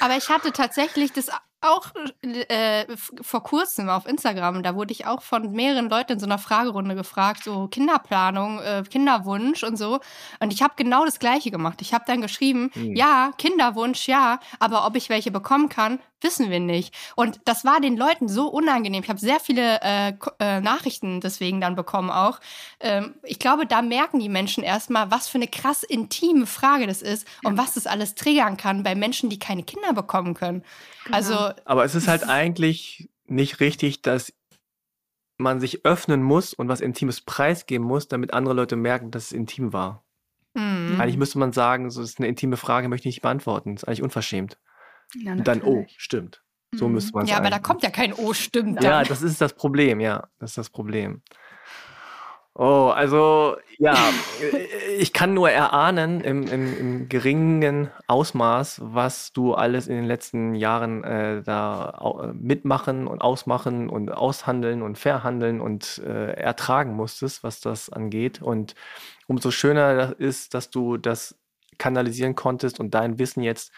[0.00, 1.30] Aber ich hatte tatsächlich das
[1.60, 1.88] auch
[2.22, 2.86] äh,
[3.20, 6.94] vor kurzem auf Instagram, da wurde ich auch von mehreren Leuten in so einer Fragerunde
[6.94, 10.00] gefragt, so Kinderplanung, äh, Kinderwunsch und so.
[10.40, 11.82] Und ich habe genau das Gleiche gemacht.
[11.82, 12.94] Ich habe dann geschrieben, mhm.
[12.94, 16.94] ja, Kinderwunsch, ja, aber ob ich welche bekommen kann, wissen wir nicht.
[17.14, 19.02] Und das war den Leuten so unangenehm.
[19.02, 22.40] Ich habe sehr viele äh, äh, Nachrichten deswegen dann bekommen auch.
[22.80, 27.02] Ähm, ich glaube, da merken die Menschen erstmal, was für eine krass intime Frage das
[27.02, 30.64] ist und was das alles triggern kann bei Menschen, die keine Kinder bekommen können.
[31.04, 31.16] Genau.
[31.16, 34.32] Also, aber es ist halt eigentlich nicht richtig, dass
[35.36, 39.32] man sich öffnen muss und was Intimes preisgeben muss, damit andere Leute merken, dass es
[39.32, 40.04] intim war.
[40.54, 41.00] Mhm.
[41.00, 43.74] Eigentlich müsste man sagen, so ist eine intime Frage, möchte ich nicht beantworten.
[43.74, 44.58] Das ist eigentlich unverschämt.
[45.14, 46.42] Ja, und dann, oh, stimmt.
[46.74, 46.94] So mhm.
[46.94, 48.78] müsste man Ja, aber da kommt ja kein Oh, stimmt.
[48.78, 48.84] Dann.
[48.84, 50.28] Ja, das ist das Problem, ja.
[50.38, 51.22] Das ist das Problem.
[52.60, 53.94] Oh, also ja,
[54.98, 60.56] ich kann nur erahnen im, im, im, geringen Ausmaß, was du alles in den letzten
[60.56, 67.60] Jahren äh, da mitmachen und ausmachen und aushandeln und verhandeln und äh, ertragen musstest, was
[67.60, 68.42] das angeht.
[68.42, 68.74] Und
[69.28, 71.36] umso schöner ist, dass du das
[71.78, 73.70] kanalisieren konntest und dein Wissen jetzt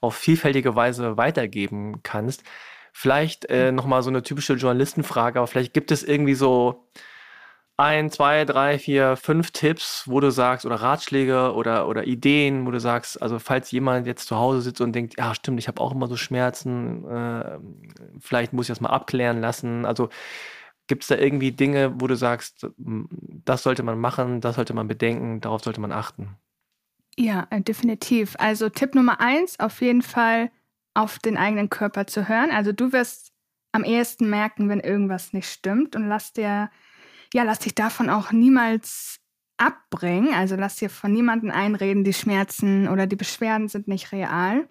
[0.00, 2.44] auf vielfältige Weise weitergeben kannst.
[2.92, 6.86] Vielleicht äh, nochmal so eine typische Journalistenfrage, aber vielleicht gibt es irgendwie so
[7.78, 12.72] ein, zwei, drei, vier, fünf Tipps, wo du sagst, oder Ratschläge oder, oder Ideen, wo
[12.72, 15.80] du sagst, also falls jemand jetzt zu Hause sitzt und denkt, ja stimmt, ich habe
[15.80, 17.58] auch immer so Schmerzen, äh,
[18.18, 19.86] vielleicht muss ich das mal abklären lassen.
[19.86, 20.08] Also
[20.88, 24.88] gibt es da irgendwie Dinge, wo du sagst, das sollte man machen, das sollte man
[24.88, 26.36] bedenken, darauf sollte man achten?
[27.16, 28.34] Ja, äh, definitiv.
[28.40, 30.50] Also Tipp Nummer eins, auf jeden Fall
[30.94, 32.50] auf den eigenen Körper zu hören.
[32.50, 33.32] Also du wirst
[33.70, 36.70] am ehesten merken, wenn irgendwas nicht stimmt und lass dir
[37.34, 39.20] ja, lass dich davon auch niemals
[39.58, 40.32] abbringen.
[40.34, 44.68] Also lass dir von niemandem einreden, die Schmerzen oder die Beschwerden sind nicht real.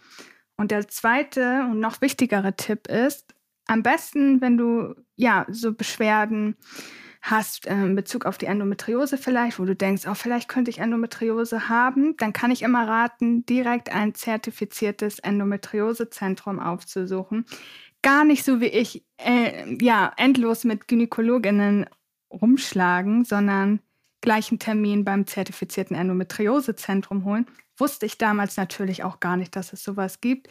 [0.56, 3.36] Und der zweite und noch wichtigere Tipp ist,
[3.68, 6.56] am besten, wenn du ja so Beschwerden
[7.22, 10.80] hast äh, in Bezug auf die Endometriose vielleicht, wo du denkst, oh, vielleicht könnte ich
[10.80, 17.46] Endometriose haben, dann kann ich immer raten, direkt ein zertifiziertes Endometriosezentrum aufzusuchen.
[18.02, 21.88] Gar nicht so wie ich, äh, ja, endlos mit Gynäkologinnen
[22.32, 23.80] rumschlagen, sondern
[24.22, 27.46] gleich einen Termin beim zertifizierten Endometriosezentrum holen.
[27.78, 30.48] Wusste ich damals natürlich auch gar nicht, dass es sowas gibt.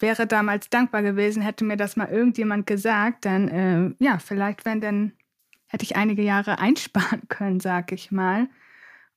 [0.00, 4.80] Wäre damals dankbar gewesen, hätte mir das mal irgendjemand gesagt, dann äh, ja, vielleicht wären
[4.80, 5.12] dann
[5.68, 8.48] hätte ich einige Jahre einsparen können, sag ich mal.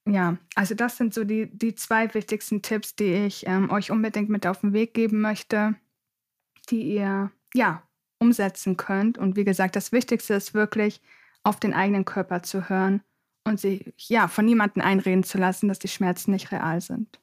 [0.05, 4.29] Ja, also das sind so die, die zwei wichtigsten Tipps, die ich ähm, euch unbedingt
[4.29, 5.75] mit auf den Weg geben möchte,
[6.69, 7.83] die ihr ja
[8.19, 9.17] umsetzen könnt.
[9.17, 11.01] Und wie gesagt, das Wichtigste ist wirklich,
[11.47, 13.01] auf den eigenen Körper zu hören
[13.45, 17.19] und sich ja von niemandem einreden zu lassen, dass die Schmerzen nicht real sind.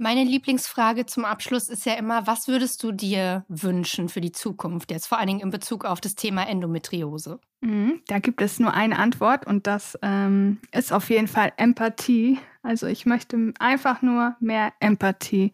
[0.00, 4.92] Meine Lieblingsfrage zum Abschluss ist ja immer, was würdest du dir wünschen für die Zukunft,
[4.92, 7.40] jetzt vor allen Dingen in Bezug auf das Thema Endometriose?
[7.60, 12.38] Mhm, da gibt es nur eine Antwort und das ähm, ist auf jeden Fall Empathie.
[12.62, 15.52] Also ich möchte einfach nur mehr Empathie.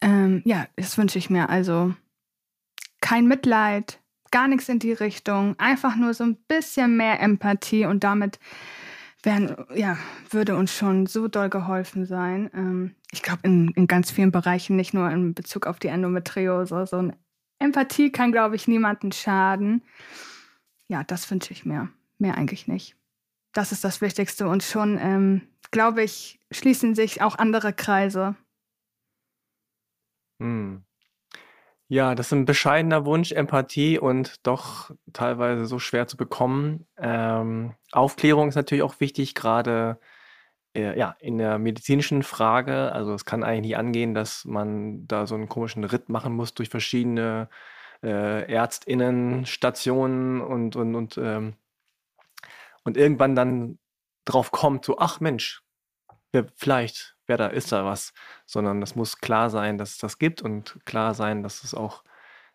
[0.00, 1.50] Ähm, ja, das wünsche ich mir.
[1.50, 1.92] Also
[3.00, 4.00] kein Mitleid,
[4.36, 8.38] gar nichts in die Richtung, einfach nur so ein bisschen mehr Empathie und damit
[9.22, 9.96] wären, ja,
[10.28, 12.50] würde uns schon so doll geholfen sein.
[12.52, 16.86] Ähm, ich glaube, in, in ganz vielen Bereichen, nicht nur in Bezug auf die Endometriose.
[16.86, 17.16] So eine
[17.60, 19.80] Empathie kann, glaube ich, niemanden schaden.
[20.86, 21.88] Ja, das wünsche ich mir.
[22.18, 22.94] Mehr eigentlich nicht.
[23.54, 24.48] Das ist das Wichtigste.
[24.48, 28.36] Und schon, ähm, glaube ich, schließen sich auch andere Kreise.
[30.42, 30.85] Hm.
[31.88, 36.86] Ja, das ist ein bescheidener Wunsch, Empathie und doch teilweise so schwer zu bekommen.
[36.98, 40.00] Ähm, Aufklärung ist natürlich auch wichtig, gerade
[40.74, 42.92] äh, ja, in der medizinischen Frage.
[42.92, 46.54] Also es kann eigentlich nicht angehen, dass man da so einen komischen Ritt machen muss
[46.54, 47.48] durch verschiedene
[48.02, 51.54] äh, Ärztinnen, Stationen und, und, und, ähm,
[52.84, 53.78] und irgendwann dann
[54.24, 55.62] drauf kommt, so, ach Mensch,
[56.56, 58.12] vielleicht wer da ist da was,
[58.44, 62.02] sondern es muss klar sein, dass es das gibt und klar sein, dass es auch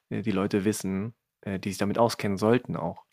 [0.10, 3.04] äh, die Leute wissen, äh, die sich damit auskennen sollten auch.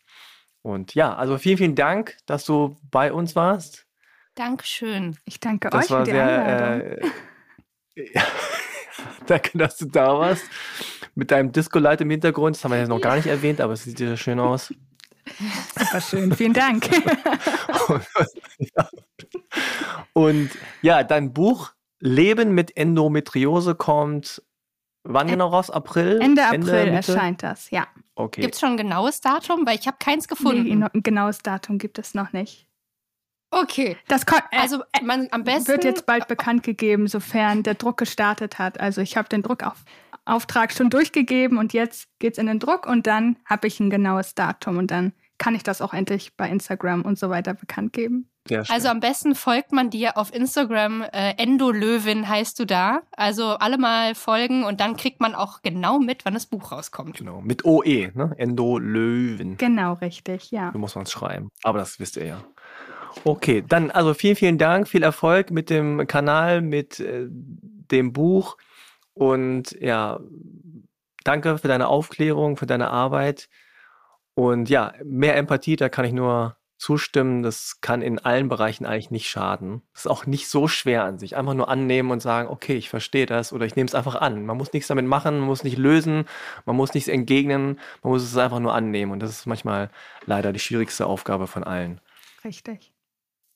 [0.61, 3.85] Und ja, also vielen, vielen Dank, dass du bei uns warst.
[4.35, 5.17] Dankeschön.
[5.25, 7.09] Ich danke das euch war für die sehr, äh,
[9.25, 10.43] Danke, dass du da warst.
[11.15, 12.55] Mit deinem Disco-Light im Hintergrund.
[12.55, 14.73] Das haben wir jetzt noch gar nicht erwähnt, aber es sieht ja schön aus.
[15.77, 16.89] Super schön, vielen Dank.
[18.57, 18.89] ja.
[20.13, 20.49] Und
[20.81, 24.41] ja, dein Buch Leben mit Endometriose kommt
[25.03, 25.69] wann genau raus?
[25.69, 26.19] April?
[26.21, 27.87] Ende April Ende, erscheint das, ja.
[28.15, 28.41] Okay.
[28.41, 29.65] Gibt es schon ein genaues Datum?
[29.65, 30.63] Weil ich habe keins gefunden.
[30.63, 32.67] Nee, ein genaues Datum gibt es noch nicht.
[33.51, 33.97] Okay.
[34.07, 38.79] Das also man am besten wird jetzt bald bekannt gegeben, sofern der Druck gestartet hat.
[38.79, 43.07] Also ich habe den Druckauftrag schon durchgegeben und jetzt geht es in den Druck und
[43.07, 47.01] dann habe ich ein genaues Datum und dann kann ich das auch endlich bei Instagram
[47.01, 48.29] und so weiter bekannt geben.
[48.67, 51.03] Also am besten folgt man dir auf Instagram.
[51.11, 53.01] Äh, Endolöwin heißt du da.
[53.11, 57.17] Also alle mal folgen und dann kriegt man auch genau mit, wann das Buch rauskommt.
[57.17, 58.33] Genau, mit OE, ne?
[58.37, 59.57] Endolöwen.
[59.57, 60.71] Genau, richtig, ja.
[60.71, 61.49] Du musst man es schreiben.
[61.63, 62.43] Aber das wisst ihr ja.
[63.23, 68.57] Okay, dann also vielen, vielen Dank, viel Erfolg mit dem Kanal, mit äh, dem Buch
[69.13, 70.19] und ja,
[71.23, 73.49] danke für deine Aufklärung, für deine Arbeit.
[74.39, 77.43] Und ja, mehr Empathie, da kann ich nur zustimmen.
[77.43, 79.81] Das kann in allen Bereichen eigentlich nicht schaden.
[79.91, 81.35] Das ist auch nicht so schwer an sich.
[81.35, 84.45] Einfach nur annehmen und sagen, okay, ich verstehe das oder ich nehme es einfach an.
[84.45, 86.23] Man muss nichts damit machen, man muss nicht lösen,
[86.65, 89.11] man muss nichts entgegnen, man muss es einfach nur annehmen.
[89.11, 89.89] Und das ist manchmal
[90.25, 91.99] leider die schwierigste Aufgabe von allen.
[92.45, 92.93] Richtig.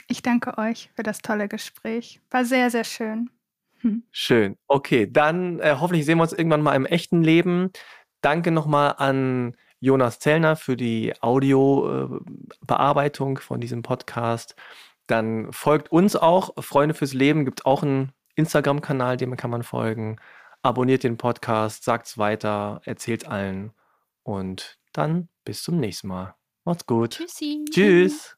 [0.10, 2.20] Ich danke euch für das tolle Gespräch.
[2.30, 3.30] War sehr, sehr schön.
[3.80, 4.04] Hm.
[4.12, 4.58] Schön.
[4.68, 7.72] Okay, dann äh, hoffentlich sehen wir uns irgendwann mal im echten Leben.
[8.20, 14.56] Danke nochmal an Jonas Zellner für die Audiobearbeitung von diesem Podcast.
[15.08, 20.16] Dann folgt uns auch, Freunde fürs Leben, gibt auch einen Instagram-Kanal, dem kann man folgen.
[20.62, 23.74] Abonniert den Podcast, sagt's weiter, erzählt allen.
[24.24, 26.34] Und dann bis zum nächsten Mal.
[26.64, 27.18] Macht's gut.
[27.18, 27.66] Tschüssi.
[27.70, 28.38] Tschüss.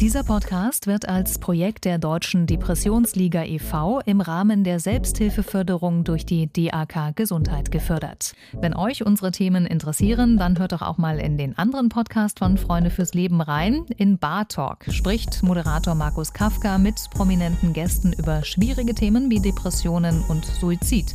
[0.00, 4.00] Dieser Podcast wird als Projekt der Deutschen Depressionsliga e.V.
[4.00, 8.34] im Rahmen der Selbsthilfeförderung durch die DAK Gesundheit gefördert.
[8.52, 12.58] Wenn euch unsere Themen interessieren, dann hört doch auch mal in den anderen Podcast von
[12.58, 13.86] Freunde fürs Leben rein.
[13.96, 20.24] In Bar Talk spricht Moderator Markus Kafka mit prominenten Gästen über schwierige Themen wie Depressionen
[20.28, 21.14] und Suizid